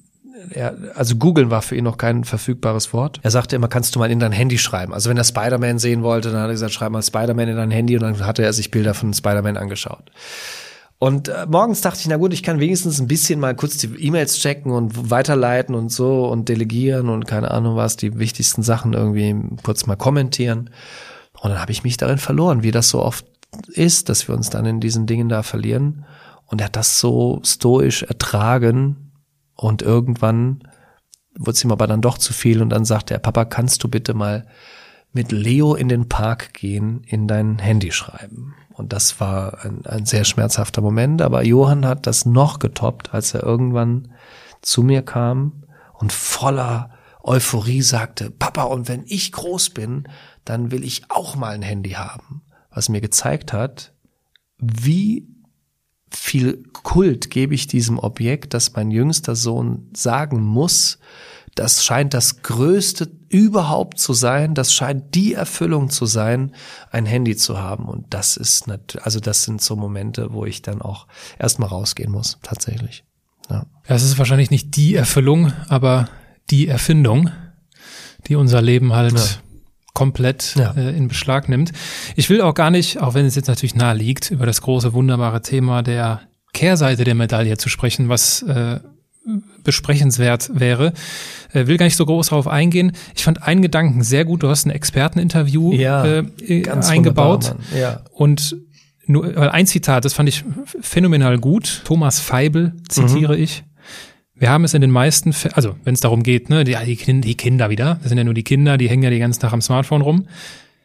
[0.50, 3.20] er, also googeln war für ihn noch kein verfügbares Wort.
[3.22, 4.94] Er sagte immer, kannst du mal in dein Handy schreiben.
[4.94, 7.72] Also wenn er Spider-Man sehen wollte, dann hat er gesagt, schreib mal Spider-Man in dein
[7.72, 10.12] Handy und dann hatte er sich Bilder von Spider-Man angeschaut.
[11.04, 13.88] Und äh, morgens dachte ich, na gut, ich kann wenigstens ein bisschen mal kurz die
[13.88, 18.94] E-Mails checken und weiterleiten und so und delegieren und keine Ahnung was, die wichtigsten Sachen
[18.94, 20.70] irgendwie kurz mal kommentieren.
[21.42, 23.26] Und dann habe ich mich darin verloren, wie das so oft
[23.68, 26.06] ist, dass wir uns dann in diesen Dingen da verlieren.
[26.46, 29.12] Und er hat das so stoisch ertragen
[29.58, 30.64] und irgendwann
[31.38, 33.90] wurde es ihm aber dann doch zu viel und dann sagte er, Papa, kannst du
[33.90, 34.48] bitte mal
[35.12, 38.56] mit Leo in den Park gehen, in dein Handy schreiben.
[38.74, 43.34] Und das war ein, ein sehr schmerzhafter Moment, aber Johann hat das noch getoppt, als
[43.34, 44.14] er irgendwann
[44.62, 45.64] zu mir kam
[45.94, 50.08] und voller Euphorie sagte, Papa, und wenn ich groß bin,
[50.44, 52.42] dann will ich auch mal ein Handy haben.
[52.70, 53.94] Was mir gezeigt hat,
[54.58, 55.28] wie
[56.10, 61.00] viel Kult gebe ich diesem Objekt, dass mein jüngster Sohn sagen muss,
[61.56, 66.54] das scheint das Größte überhaupt zu sein, das scheint die Erfüllung zu sein,
[66.92, 67.86] ein Handy zu haben.
[67.86, 71.08] Und das ist natürlich, also das sind so Momente, wo ich dann auch
[71.40, 73.04] erstmal rausgehen muss, tatsächlich.
[73.50, 73.66] Ja.
[73.86, 76.10] Es ist wahrscheinlich nicht die Erfüllung, aber
[76.50, 77.30] die Erfindung,
[78.28, 79.26] die unser Leben halt Ja.
[79.94, 80.72] komplett Ja.
[80.76, 81.72] äh, in Beschlag nimmt.
[82.16, 84.94] Ich will auch gar nicht, auch wenn es jetzt natürlich nahe liegt, über das große,
[84.94, 86.22] wunderbare Thema der
[86.54, 88.80] Kehrseite der Medaille zu sprechen, was äh,
[89.64, 90.94] besprechenswert wäre.
[91.54, 92.92] Äh, will gar nicht so groß darauf eingehen.
[93.16, 94.44] Ich fand einen Gedanken sehr gut.
[94.44, 97.56] Du hast ein Experteninterview Ja, äh, Ganz eingebaut.
[97.78, 98.02] Ja.
[98.12, 98.58] Und
[99.06, 100.44] nur, weil ein Zitat, das fand ich
[100.82, 101.82] phänomenal gut.
[101.86, 103.64] Thomas Feibel zitiere ich.
[104.36, 106.96] Wir haben es in den meisten Fällen, also wenn es darum geht, ne, die, die,
[106.96, 109.40] Kinder, die Kinder wieder, das sind ja nur die Kinder, die hängen ja den ganzen
[109.40, 110.28] Tag am Smartphone rum.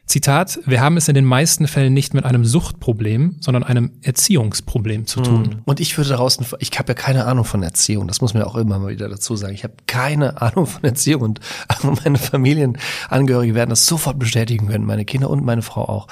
[0.09, 5.07] Zitat, wir haben es in den meisten Fällen nicht mit einem Suchtproblem, sondern einem Erziehungsproblem
[5.07, 5.61] zu tun.
[5.67, 8.49] Und ich würde daraus, ich habe ja keine Ahnung von Erziehung, das muss man ja
[8.49, 9.53] auch immer mal wieder dazu sagen.
[9.53, 11.41] Ich habe keine Ahnung von Erziehung und
[12.05, 16.07] meine Familienangehörige werden das sofort bestätigen können, meine Kinder und meine Frau auch.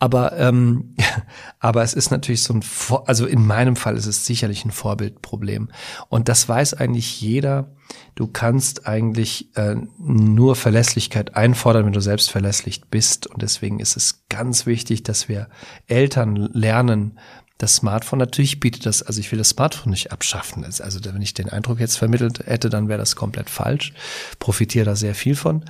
[0.00, 0.96] Aber ähm,
[1.60, 4.72] aber es ist natürlich so ein, Vor also in meinem Fall ist es sicherlich ein
[4.72, 5.68] Vorbildproblem
[6.08, 7.68] und das weiß eigentlich jeder.
[8.14, 13.26] Du kannst eigentlich äh, nur Verlässlichkeit einfordern, wenn du selbst verlässlich bist.
[13.26, 15.48] Und deswegen ist es ganz wichtig, dass wir
[15.86, 17.18] Eltern lernen,
[17.58, 20.64] das Smartphone natürlich bietet das, also ich will das Smartphone nicht abschaffen.
[20.64, 23.94] Also wenn ich den Eindruck jetzt vermittelt hätte, dann wäre das komplett falsch.
[24.38, 25.64] Profitiere da sehr viel von.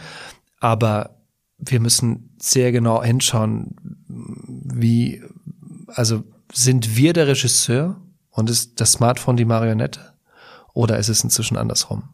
[0.59, 1.17] Aber
[1.59, 3.77] wir müssen sehr genau hinschauen,
[4.09, 5.23] wie,
[5.89, 8.01] also sind wir der Regisseur
[8.31, 10.16] und ist das Smartphone die Marionette?
[10.77, 12.11] Oder ist es inzwischen andersrum?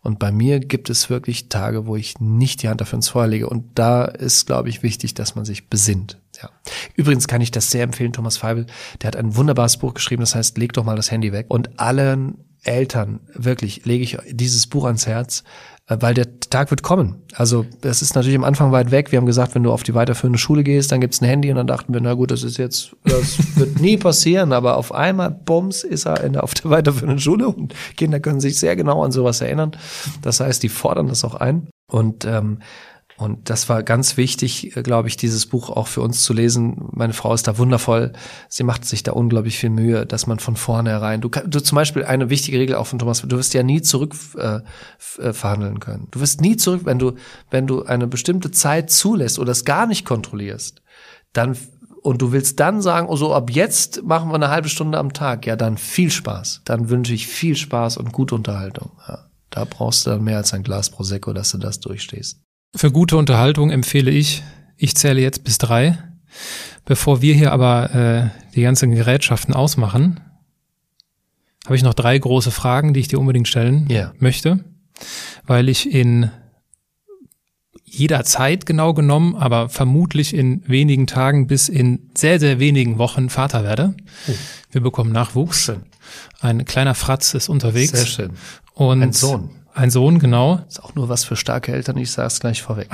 [0.00, 3.26] Und bei mir gibt es wirklich Tage, wo ich nicht die Hand dafür ins Feuer
[3.26, 3.46] lege.
[3.46, 6.18] Und da ist, glaube ich, wichtig, dass man sich besinnt.
[6.40, 6.48] Ja.
[6.94, 8.66] Übrigens kann ich das sehr empfehlen, Thomas Feibel.
[9.02, 11.46] Der hat ein wunderbares Buch geschrieben, das heißt, leg doch mal das Handy weg.
[11.50, 15.44] Und allen Eltern, wirklich, lege ich dieses Buch ans Herz,
[15.88, 17.22] weil der Tag wird kommen.
[17.34, 19.12] Also es ist natürlich am Anfang weit weg.
[19.12, 21.56] Wir haben gesagt, wenn du auf die weiterführende Schule gehst, dann gibt's ein Handy und
[21.56, 25.30] dann dachten wir, na gut, das ist jetzt, das wird nie passieren, aber auf einmal,
[25.30, 29.04] bums, ist er in der, auf der weiterführenden Schule und Kinder können sich sehr genau
[29.04, 29.72] an sowas erinnern.
[30.22, 31.68] Das heißt, die fordern das auch ein.
[31.88, 32.58] Und ähm,
[33.18, 36.88] Und das war ganz wichtig, äh, glaube ich, dieses Buch auch für uns zu lesen.
[36.92, 38.12] Meine Frau ist da wundervoll.
[38.48, 42.04] Sie macht sich da unglaublich viel Mühe, dass man von vornherein, du, du zum Beispiel
[42.04, 44.60] eine wichtige Regel auch von Thomas, du wirst ja nie zurück äh,
[45.18, 46.08] äh, verhandeln können.
[46.10, 47.12] Du wirst nie zurück, wenn du,
[47.50, 50.82] wenn du eine bestimmte Zeit zulässt oder es gar nicht kontrollierst,
[51.32, 51.56] dann
[52.02, 55.12] und du willst dann sagen, oh so ab jetzt machen wir eine halbe Stunde am
[55.12, 56.62] Tag, ja dann viel Spaß.
[56.64, 58.92] Dann wünsche ich viel Spaß und gute Unterhaltung.
[59.08, 62.45] Ja, da brauchst du dann mehr als ein Glas Prosecco, dass du das durchstehst.
[62.76, 64.42] Für gute Unterhaltung empfehle ich,
[64.76, 65.98] ich zähle jetzt bis drei.
[66.84, 70.20] Bevor wir hier aber äh, die ganzen Gerätschaften ausmachen,
[71.64, 74.12] habe ich noch drei große Fragen, die ich dir unbedingt stellen Ja.
[74.18, 74.62] möchte,
[75.46, 76.30] weil ich in
[77.82, 83.30] jeder Zeit genau genommen, aber vermutlich in wenigen Tagen bis in sehr, sehr wenigen Wochen
[83.30, 83.94] Vater werde.
[84.28, 84.32] Oh.
[84.70, 85.64] Wir bekommen Nachwuchs.
[85.64, 85.82] Schön.
[86.40, 87.92] Ein kleiner Fratz ist unterwegs.
[87.92, 88.30] Sehr schön.
[88.74, 89.50] Und Ein Sohn.
[89.76, 90.64] Ein Sohn, genau.
[90.66, 92.88] Ist auch nur was für starke Eltern, ich sag's gleich vorweg.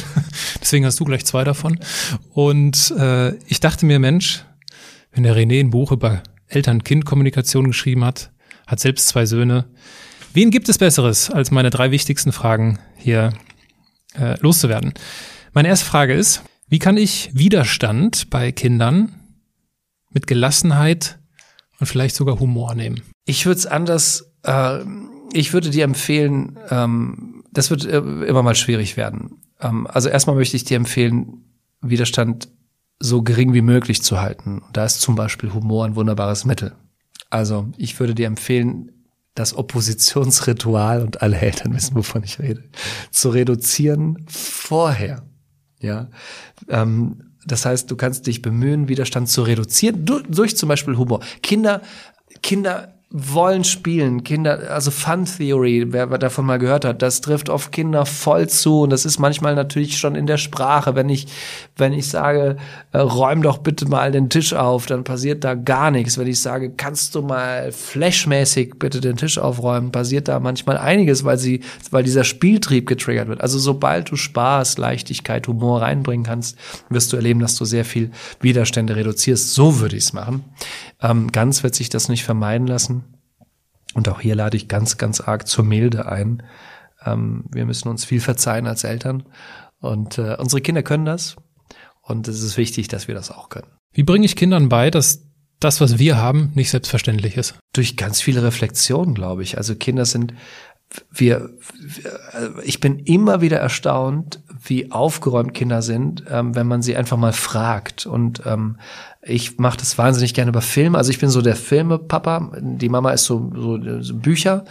[0.60, 1.78] Deswegen hast du gleich zwei davon.
[2.34, 4.44] Und äh, ich dachte mir, Mensch,
[5.12, 8.32] wenn der René ein Buch über Eltern-Kind-Kommunikation geschrieben hat,
[8.66, 9.66] hat selbst zwei Söhne,
[10.34, 13.32] wen gibt es Besseres, als meine drei wichtigsten Fragen hier
[14.18, 14.94] äh, loszuwerden?
[15.52, 19.14] Meine erste Frage ist, wie kann ich Widerstand bei Kindern
[20.10, 21.20] mit Gelassenheit
[21.78, 23.02] und vielleicht sogar Humor nehmen?
[23.26, 24.80] Ich würde es anders, äh,
[25.36, 29.42] ich würde dir empfehlen, ähm, das wird äh, immer mal schwierig werden.
[29.60, 31.44] Ähm, also erstmal möchte ich dir empfehlen,
[31.80, 32.48] Widerstand
[32.98, 34.62] so gering wie möglich zu halten.
[34.72, 36.72] Da ist zum Beispiel Humor ein wunderbares Mittel.
[37.28, 38.92] Also ich würde dir empfehlen,
[39.34, 42.64] das Oppositionsritual und alle Eltern wissen, wovon ich rede,
[43.10, 45.26] zu reduzieren vorher.
[45.78, 46.08] Ja,
[46.68, 51.20] ähm, das heißt, du kannst dich bemühen, Widerstand zu reduzieren durch, durch zum Beispiel Humor.
[51.42, 51.82] Kinder,
[52.42, 57.70] Kinder wollen spielen, Kinder, also Fun Theory, wer davon mal gehört hat, das trifft auf
[57.70, 61.28] Kinder voll zu und das ist manchmal natürlich schon in der Sprache, wenn ich,
[61.76, 62.56] wenn ich sage,
[62.90, 66.18] äh, räum doch bitte mal den Tisch auf, dann passiert da gar nichts.
[66.18, 71.24] Wenn ich sage, kannst du mal flashmäßig bitte den Tisch aufräumen, passiert da manchmal einiges,
[71.24, 71.60] weil sie,
[71.92, 73.40] weil dieser Spieltrieb getriggert wird.
[73.40, 76.58] Also sobald du Spaß, Leichtigkeit, Humor reinbringen kannst,
[76.90, 79.54] wirst du erleben, dass du sehr viel Widerstände reduzierst.
[79.54, 80.42] So würde ich es machen.
[81.00, 82.95] Ähm, ganz wird sich das nicht vermeiden lassen.
[83.96, 86.42] Und auch hier lade ich ganz, ganz arg zur Milde ein.
[87.06, 89.22] Ähm, wir müssen uns viel verzeihen als Eltern.
[89.80, 91.36] Und äh, unsere Kinder können das.
[92.02, 93.68] Und es ist wichtig, dass wir das auch können.
[93.92, 95.26] Wie bringe ich Kindern bei, dass
[95.60, 97.58] das, was wir haben, nicht selbstverständlich ist?
[97.72, 99.56] Durch ganz viele Reflexionen, glaube ich.
[99.56, 100.34] Also Kinder sind,
[101.10, 106.96] wir, wir ich bin immer wieder erstaunt, wie aufgeräumt Kinder sind, ähm, wenn man sie
[106.96, 108.06] einfach mal fragt.
[108.06, 108.76] Und ähm,
[109.22, 110.98] ich mache das wahnsinnig gerne über Filme.
[110.98, 112.52] Also ich bin so der Filmepapa.
[112.60, 114.64] Die Mama ist so, so, so Bücher,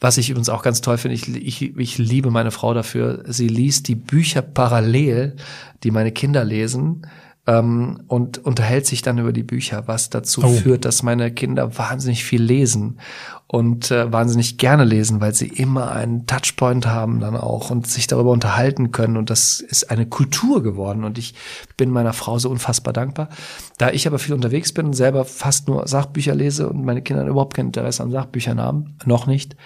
[0.00, 1.14] was ich übrigens auch ganz toll finde.
[1.14, 3.22] Ich, ich, ich liebe meine Frau dafür.
[3.26, 5.36] Sie liest die Bücher parallel,
[5.82, 7.06] die meine Kinder lesen
[7.46, 10.48] ähm, und unterhält sich dann über die Bücher, was dazu Oh.
[10.48, 13.00] führt, dass meine Kinder wahnsinnig viel lesen
[13.48, 18.06] und äh, wahnsinnig gerne lesen, weil sie immer einen Touchpoint haben dann auch und sich
[18.06, 21.34] darüber unterhalten können und das ist eine Kultur geworden und ich
[21.76, 23.28] bin meiner Frau so unfassbar dankbar.
[23.76, 27.26] Da ich aber viel unterwegs bin und selber fast nur Sachbücher lese und meine Kinder
[27.26, 29.56] überhaupt kein Interesse an Sachbüchern haben, noch nicht,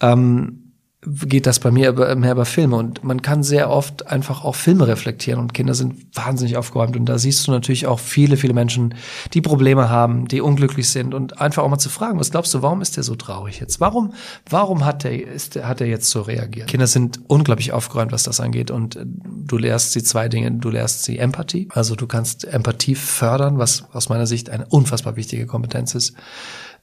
[0.00, 0.67] ähm,
[1.02, 2.76] geht das bei mir mehr über Filme.
[2.76, 5.38] Und man kann sehr oft einfach auch Filme reflektieren.
[5.38, 6.96] Und Kinder sind wahnsinnig aufgeräumt.
[6.96, 8.94] Und da siehst du natürlich auch viele, viele Menschen,
[9.32, 11.14] die Probleme haben, die unglücklich sind.
[11.14, 13.80] Und einfach auch mal zu fragen, was glaubst du, warum ist der so traurig jetzt?
[13.80, 14.12] Warum,
[14.50, 16.66] warum hat der, ist der, hat er jetzt so reagiert?
[16.66, 18.72] Kinder sind unglaublich aufgeräumt, was das angeht.
[18.72, 22.96] Und äh, du lehrst sie zwei Dinge, du lehrst sie Empathie, also du kannst Empathie
[22.96, 26.14] fördern, was aus meiner Sicht eine unfassbar wichtige Kompetenz ist.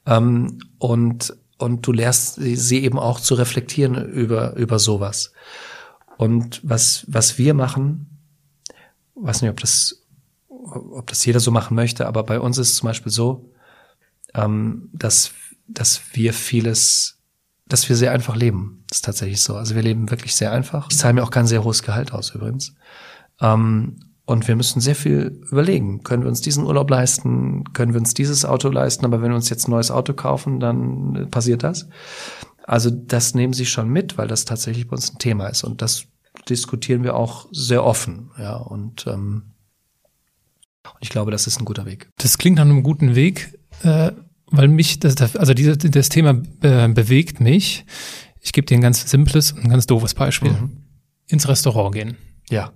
[0.06, 5.32] Ähm, und und du sie, sie eben auch zu reflektieren über über sowas.
[6.16, 8.18] Und was was wir machen,
[9.14, 10.02] weiß nicht, ob das
[10.48, 13.50] ob das jeder so machen möchte, aber bei uns ist es zum Beispiel so,
[14.34, 15.32] ähm, dass
[15.68, 17.18] dass wir vieles,
[17.66, 18.84] dass wir sehr einfach leben.
[18.88, 19.56] Das ist tatsächlich so.
[19.56, 20.88] Also wir leben wirklich sehr einfach.
[20.90, 22.74] Ich zahle mir auch kein sehr hohes Gehalt aus übrigens.
[23.40, 23.96] Ähm,
[24.26, 26.02] und wir müssen sehr viel überlegen.
[26.02, 27.64] Können wir uns diesen Urlaub leisten?
[27.72, 29.04] Können wir uns dieses Auto leisten?
[29.04, 31.88] Aber wenn wir uns jetzt ein neues Auto kaufen, dann passiert das.
[32.64, 35.62] Also das nehmen sie schon mit, weil das tatsächlich bei uns ein Thema ist.
[35.62, 36.06] Und das
[36.48, 38.30] diskutieren wir auch sehr offen.
[38.38, 39.52] Ja, und, ähm,
[40.84, 42.08] und ich glaube, das ist ein guter Weg.
[42.18, 44.10] Das klingt nach einem guten Weg, äh,
[44.50, 47.84] weil mich, das, das- also dieses, das Thema äh, bewegt mich.
[48.40, 50.50] Ich gebe dir ein ganz simples und ein ganz doofes Beispiel.
[50.52, 50.82] Mhm.
[51.28, 52.16] Ins Restaurant gehen.
[52.50, 52.72] Ja.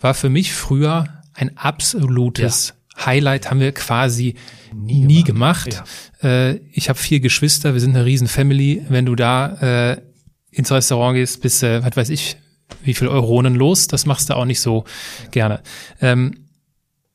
[0.00, 4.34] War für mich früher ein absolutes Highlight, haben wir quasi
[4.74, 5.82] nie, gemacht.
[6.22, 8.84] Äh, ich habe vier Geschwister, wir sind eine riesen Family.
[8.88, 10.02] Wenn du da äh,
[10.50, 12.36] ins Restaurant gehst, bist du, was weiß ich,
[12.82, 13.86] wie viel Euronen los.
[13.86, 14.84] Das machst du auch nicht so
[15.30, 15.62] gerne.
[16.00, 16.46] Ähm,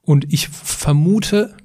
[0.01, 1.55] und ich vermute,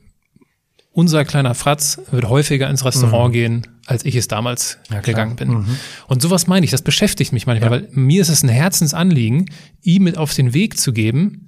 [0.91, 3.33] unser kleiner Fratz wird häufiger ins Restaurant mhm.
[3.33, 5.49] gehen, als ich es damals ja, gegangen bin.
[5.51, 5.77] Mhm.
[6.07, 7.83] Und sowas meine ich, das beschäftigt mich manchmal, ja.
[7.83, 9.47] weil mir ist es ein Herzensanliegen,
[9.83, 11.47] ihm mit auf den Weg zu geben,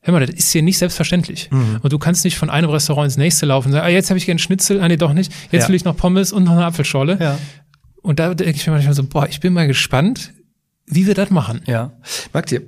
[0.00, 1.50] Hör mal, das ist hier nicht selbstverständlich.
[1.50, 1.80] Mhm.
[1.82, 4.16] Und du kannst nicht von einem Restaurant ins nächste laufen und sagen, ah, jetzt habe
[4.16, 5.32] ich gerne Schnitzel, ah nee, doch nicht.
[5.50, 5.68] Jetzt ja.
[5.68, 7.18] will ich noch Pommes und noch eine Apfelschorle.
[7.20, 7.38] Ja.
[8.00, 10.32] Und da denke ich mir manchmal so, boah, ich bin mal gespannt,
[10.86, 11.60] wie wir das machen.
[11.66, 11.92] Ja.
[12.32, 12.62] Mag dir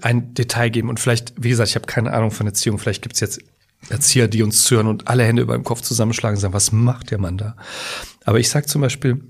[0.00, 3.20] ein Detail geben und vielleicht, wie gesagt, ich habe keine Ahnung von Erziehung, vielleicht gibt's
[3.20, 3.40] jetzt
[3.88, 7.10] Erzieher, die uns zuhören und alle Hände über dem Kopf zusammenschlagen und sagen, was macht
[7.10, 7.56] der Mann da?
[8.24, 9.24] Aber ich sage zum Beispiel,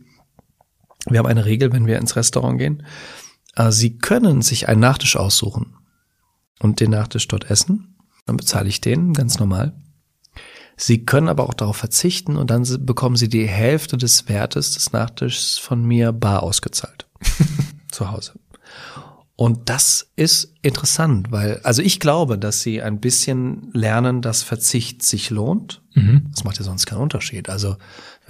[1.08, 2.84] wir haben eine Regel, wenn wir ins Restaurant gehen,
[3.56, 5.74] äh, Sie können sich einen Nachtisch aussuchen
[6.58, 7.96] und den Nachtisch dort essen.
[8.26, 9.74] Dann bezahle ich den ganz normal.
[10.76, 14.92] Sie können aber auch darauf verzichten und dann bekommen Sie die Hälfte des Wertes des
[14.92, 17.06] Nachtischs von mir bar ausgezahlt.
[17.90, 18.32] zu Hause.
[19.40, 25.02] Und das ist interessant, weil, also ich glaube, dass sie ein bisschen lernen, dass Verzicht
[25.02, 25.80] sich lohnt.
[25.94, 26.26] Mhm.
[26.30, 27.48] Das macht ja sonst keinen Unterschied.
[27.48, 27.76] Also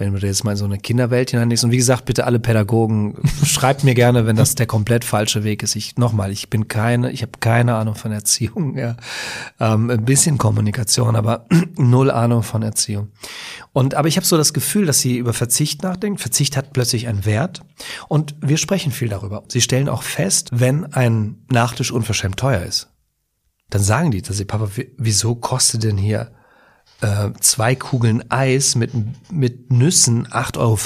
[0.01, 1.63] wenn du jetzt mal so eine Kinderwelt hineinlegst.
[1.63, 5.63] Und wie gesagt, bitte alle Pädagogen, schreibt mir gerne, wenn das der komplett falsche Weg
[5.63, 5.75] ist.
[5.75, 8.77] Ich nochmal, ich bin keine, ich habe keine Ahnung von Erziehung.
[8.77, 8.97] Ja.
[9.59, 11.45] Ähm, ein bisschen Kommunikation, aber
[11.77, 13.09] null Ahnung von Erziehung.
[13.73, 16.17] Und aber ich habe so das Gefühl, dass sie über Verzicht nachdenken.
[16.17, 17.61] Verzicht hat plötzlich einen Wert.
[18.07, 19.43] Und wir sprechen viel darüber.
[19.47, 22.89] Sie stellen auch fest, wenn ein Nachtisch unverschämt teuer ist,
[23.69, 26.31] dann sagen die, dass sie, Papa, wieso kostet denn hier
[27.01, 28.91] äh, zwei Kugeln Eis mit,
[29.31, 30.77] mit Nüssen 8,50 Euro.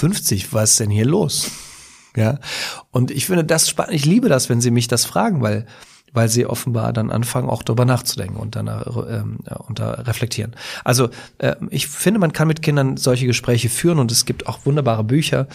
[0.51, 1.51] Was ist denn hier los?
[2.15, 2.39] Ja.
[2.91, 3.93] Und ich finde das spannend.
[3.93, 5.65] Ich liebe das, wenn sie mich das fragen, weil
[6.15, 10.55] weil sie offenbar dann anfangen, auch darüber nachzudenken und dann ähm, und da reflektieren.
[10.83, 14.65] Also äh, ich finde, man kann mit Kindern solche Gespräche führen und es gibt auch
[14.65, 15.47] wunderbare Bücher.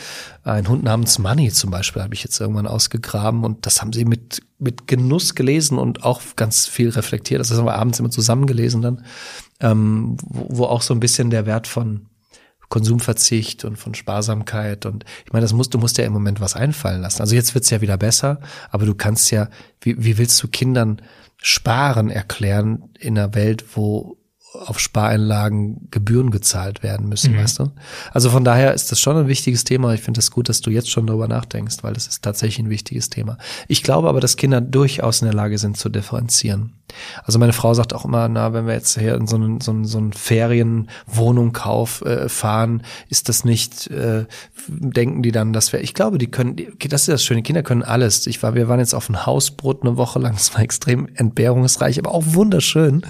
[0.44, 4.04] Ein Hund namens Money zum Beispiel habe ich jetzt irgendwann ausgegraben und das haben sie
[4.04, 7.40] mit mit Genuss gelesen und auch ganz viel reflektiert.
[7.40, 9.02] Das haben wir abends immer zusammen gelesen dann,
[9.60, 12.06] ähm, wo, wo auch so ein bisschen der Wert von
[12.70, 14.86] Konsumverzicht und von Sparsamkeit.
[14.86, 17.20] Und ich meine, das musst, du musst ja im Moment was einfallen lassen.
[17.20, 18.40] Also jetzt wird's ja wieder besser,
[18.70, 19.48] aber du kannst ja,
[19.80, 21.02] wie, wie willst du Kindern
[21.42, 24.16] Sparen erklären in einer Welt, wo
[24.52, 27.38] auf Spareinlagen Gebühren gezahlt werden müssen, mhm.
[27.38, 27.72] weißt du?
[28.12, 29.94] Also von daher ist das schon ein wichtiges Thema.
[29.94, 32.66] Ich finde es das gut, dass du jetzt schon darüber nachdenkst, weil das ist tatsächlich
[32.66, 33.38] ein wichtiges Thema.
[33.68, 36.74] Ich glaube aber, dass Kinder durchaus in der Lage sind zu differenzieren.
[37.24, 39.70] Also meine Frau sagt auch immer, na, wenn wir jetzt hier in so einen, so
[39.70, 44.26] einen, so einen Ferienwohnung kauf, äh, fahren, ist das nicht, äh,
[44.68, 47.82] denken die dann, dass wir, ich glaube, die können, das ist das Schöne, Kinder können
[47.82, 48.26] alles.
[48.26, 51.98] Ich war, wir waren jetzt auf ein Hausbrot eine Woche lang, das war extrem entbehrungsreich,
[51.98, 53.02] aber auch wunderschön.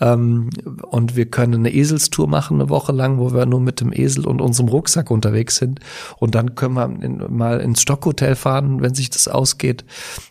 [0.00, 0.50] Ähm,
[0.90, 4.26] und wir können eine Eselstour machen eine Woche lang, wo wir nur mit dem Esel
[4.26, 5.80] und unserem Rucksack unterwegs sind.
[6.18, 9.84] Und dann können wir in, mal ins Stockhotel fahren, wenn sich das ausgeht,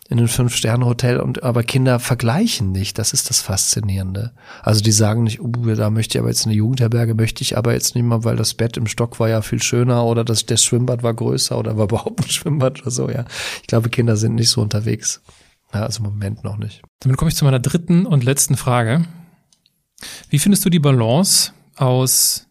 [0.08, 1.20] in ein Fünf-Sterne-Hotel.
[1.20, 2.81] Und aber Kinder vergleichen nicht.
[2.94, 4.32] Das ist das Faszinierende.
[4.62, 7.72] Also die sagen nicht, oh, da möchte ich aber jetzt eine Jugendherberge, möchte ich aber
[7.72, 10.62] jetzt nicht mal, weil das Bett im Stock war ja viel schöner oder das, das
[10.64, 13.08] Schwimmbad war größer oder war überhaupt ein Schwimmbad oder so.
[13.08, 13.24] Ja,
[13.60, 15.22] ich glaube, Kinder sind nicht so unterwegs.
[15.72, 16.82] Ja, also im Moment noch nicht.
[17.00, 19.06] Damit komme ich zu meiner dritten und letzten Frage.
[20.28, 22.46] Wie findest du die Balance aus,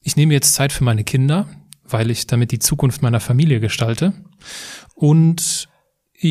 [0.00, 1.48] ich nehme jetzt Zeit für meine Kinder,
[1.84, 4.12] weil ich damit die Zukunft meiner Familie gestalte
[4.94, 5.68] und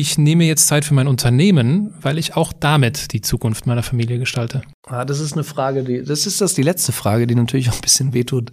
[0.00, 4.18] ich nehme jetzt Zeit für mein Unternehmen, weil ich auch damit die Zukunft meiner Familie
[4.18, 4.62] gestalte.
[4.86, 7.76] Ah, das ist eine Frage, die, das ist das die letzte Frage, die natürlich auch
[7.76, 8.50] ein bisschen wehtut,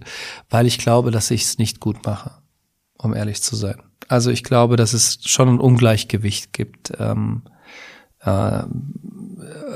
[0.50, 2.30] weil ich glaube, dass ich es nicht gut mache,
[2.96, 3.82] um ehrlich zu sein.
[4.06, 7.42] Also ich glaube, dass es schon ein Ungleichgewicht gibt, ähm,
[8.20, 8.62] äh,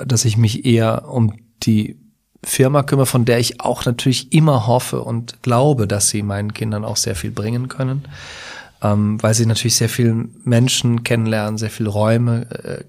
[0.07, 1.99] dass ich mich eher um die
[2.45, 6.85] Firma kümmere, von der ich auch natürlich immer hoffe und glaube, dass sie meinen Kindern
[6.85, 8.05] auch sehr viel bringen können,
[8.83, 12.85] ähm, weil sie natürlich sehr viele Menschen kennenlernen, sehr viele Räume äh,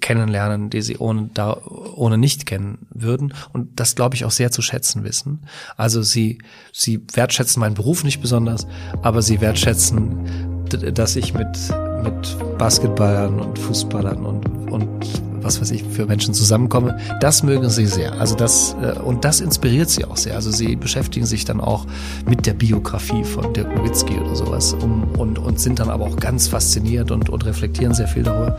[0.00, 4.50] kennenlernen, die sie ohne da ohne nicht kennen würden und das glaube ich auch sehr
[4.50, 5.46] zu schätzen wissen.
[5.76, 6.38] Also sie
[6.72, 8.66] sie wertschätzen meinen Beruf nicht besonders,
[9.02, 10.64] aber sie wertschätzen,
[10.94, 11.56] dass ich mit
[12.02, 17.86] mit Basketballern und Fußballern und und was weiß ich, für Menschen zusammenkomme, das mögen sie
[17.86, 18.12] sehr.
[18.20, 20.34] Also das, äh, und das inspiriert sie auch sehr.
[20.34, 21.86] Also sie beschäftigen sich dann auch
[22.26, 26.16] mit der Biografie von Dirk Nowitzki oder sowas um, und, und sind dann aber auch
[26.16, 28.56] ganz fasziniert und, und reflektieren sehr viel darüber.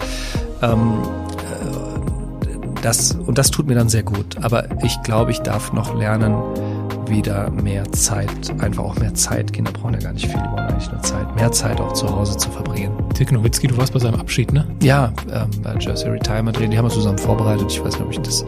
[0.62, 0.94] Ähm,
[1.38, 4.38] äh, das, und das tut mir dann sehr gut.
[4.42, 6.36] Aber ich glaube, ich darf noch lernen,
[7.10, 8.30] wieder mehr Zeit,
[8.60, 9.52] einfach auch mehr Zeit.
[9.54, 12.10] Kinder brauchen ja gar nicht viel, die brauchen eigentlich nur Zeit, mehr Zeit auch zu
[12.10, 12.92] Hause zu verbringen.
[13.18, 14.66] Dirk Nowitzki, du warst bei seinem Abschied, ne?
[14.82, 17.72] Ja, ähm, bei Jersey Retirement Reden, die haben wir zusammen vorbereitet.
[17.72, 18.42] Ich weiß nicht, ob ich das.
[18.42, 18.46] Äh,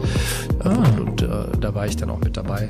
[0.64, 0.68] Ah.
[1.00, 2.68] Und, und äh, da war ich dann auch mit dabei.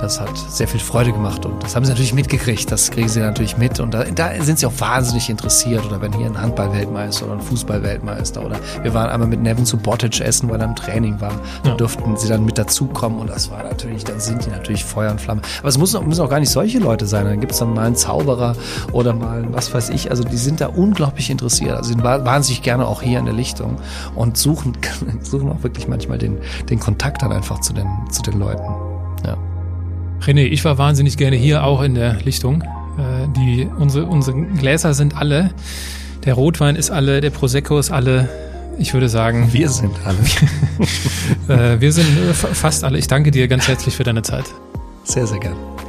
[0.00, 2.72] Das hat sehr viel Freude gemacht und das haben sie natürlich mitgekriegt.
[2.72, 5.84] Das kriegen sie natürlich mit und da, da sind sie auch wahnsinnig interessiert.
[5.84, 9.76] Oder wenn hier ein Handball-Weltmeister oder ein Fußball-Weltmeister oder wir waren einmal mit Nevin zu
[9.76, 11.32] Bottage essen, weil er im Training war.
[11.64, 11.74] Da Ja.
[11.76, 15.22] durften sie dann mit dazukommen und das war natürlich, dann sind die natürlich Feuer und
[15.24, 15.42] Flamme.
[15.60, 17.24] Aber es muss, auch- müssen auch gar nicht solche Leute sein.
[17.26, 18.54] Dann gibt es dann mal einen Zauberer
[18.92, 20.10] oder mal was weiß ich.
[20.10, 21.72] Also die sind da unglaublich interessiert.
[21.76, 23.76] Also sind wa- wahnsinnig gerne auch hier in der Lichtung
[24.14, 24.72] und suchen,
[25.22, 26.38] suchen auch wirklich manchmal den,
[26.70, 28.62] den Kontakt dann einfach zu den, zu den Leuten.
[29.26, 29.36] Ja.
[30.22, 32.62] René, ich war wahnsinnig gerne hier, auch in der Lichtung.
[32.62, 35.50] Äh, die, unsere, unsere Gläser sind alle,
[36.24, 38.28] der Rotwein ist alle, der Prosecco ist alle.
[38.80, 40.18] Ich würde sagen, Wir sind alle
[41.74, 42.98] äh, wir sind äh, fa- fast alle.
[42.98, 44.44] Ich danke dir ganz herzlich für deine Zeit.
[45.10, 45.87] Sehr, sehr gerne.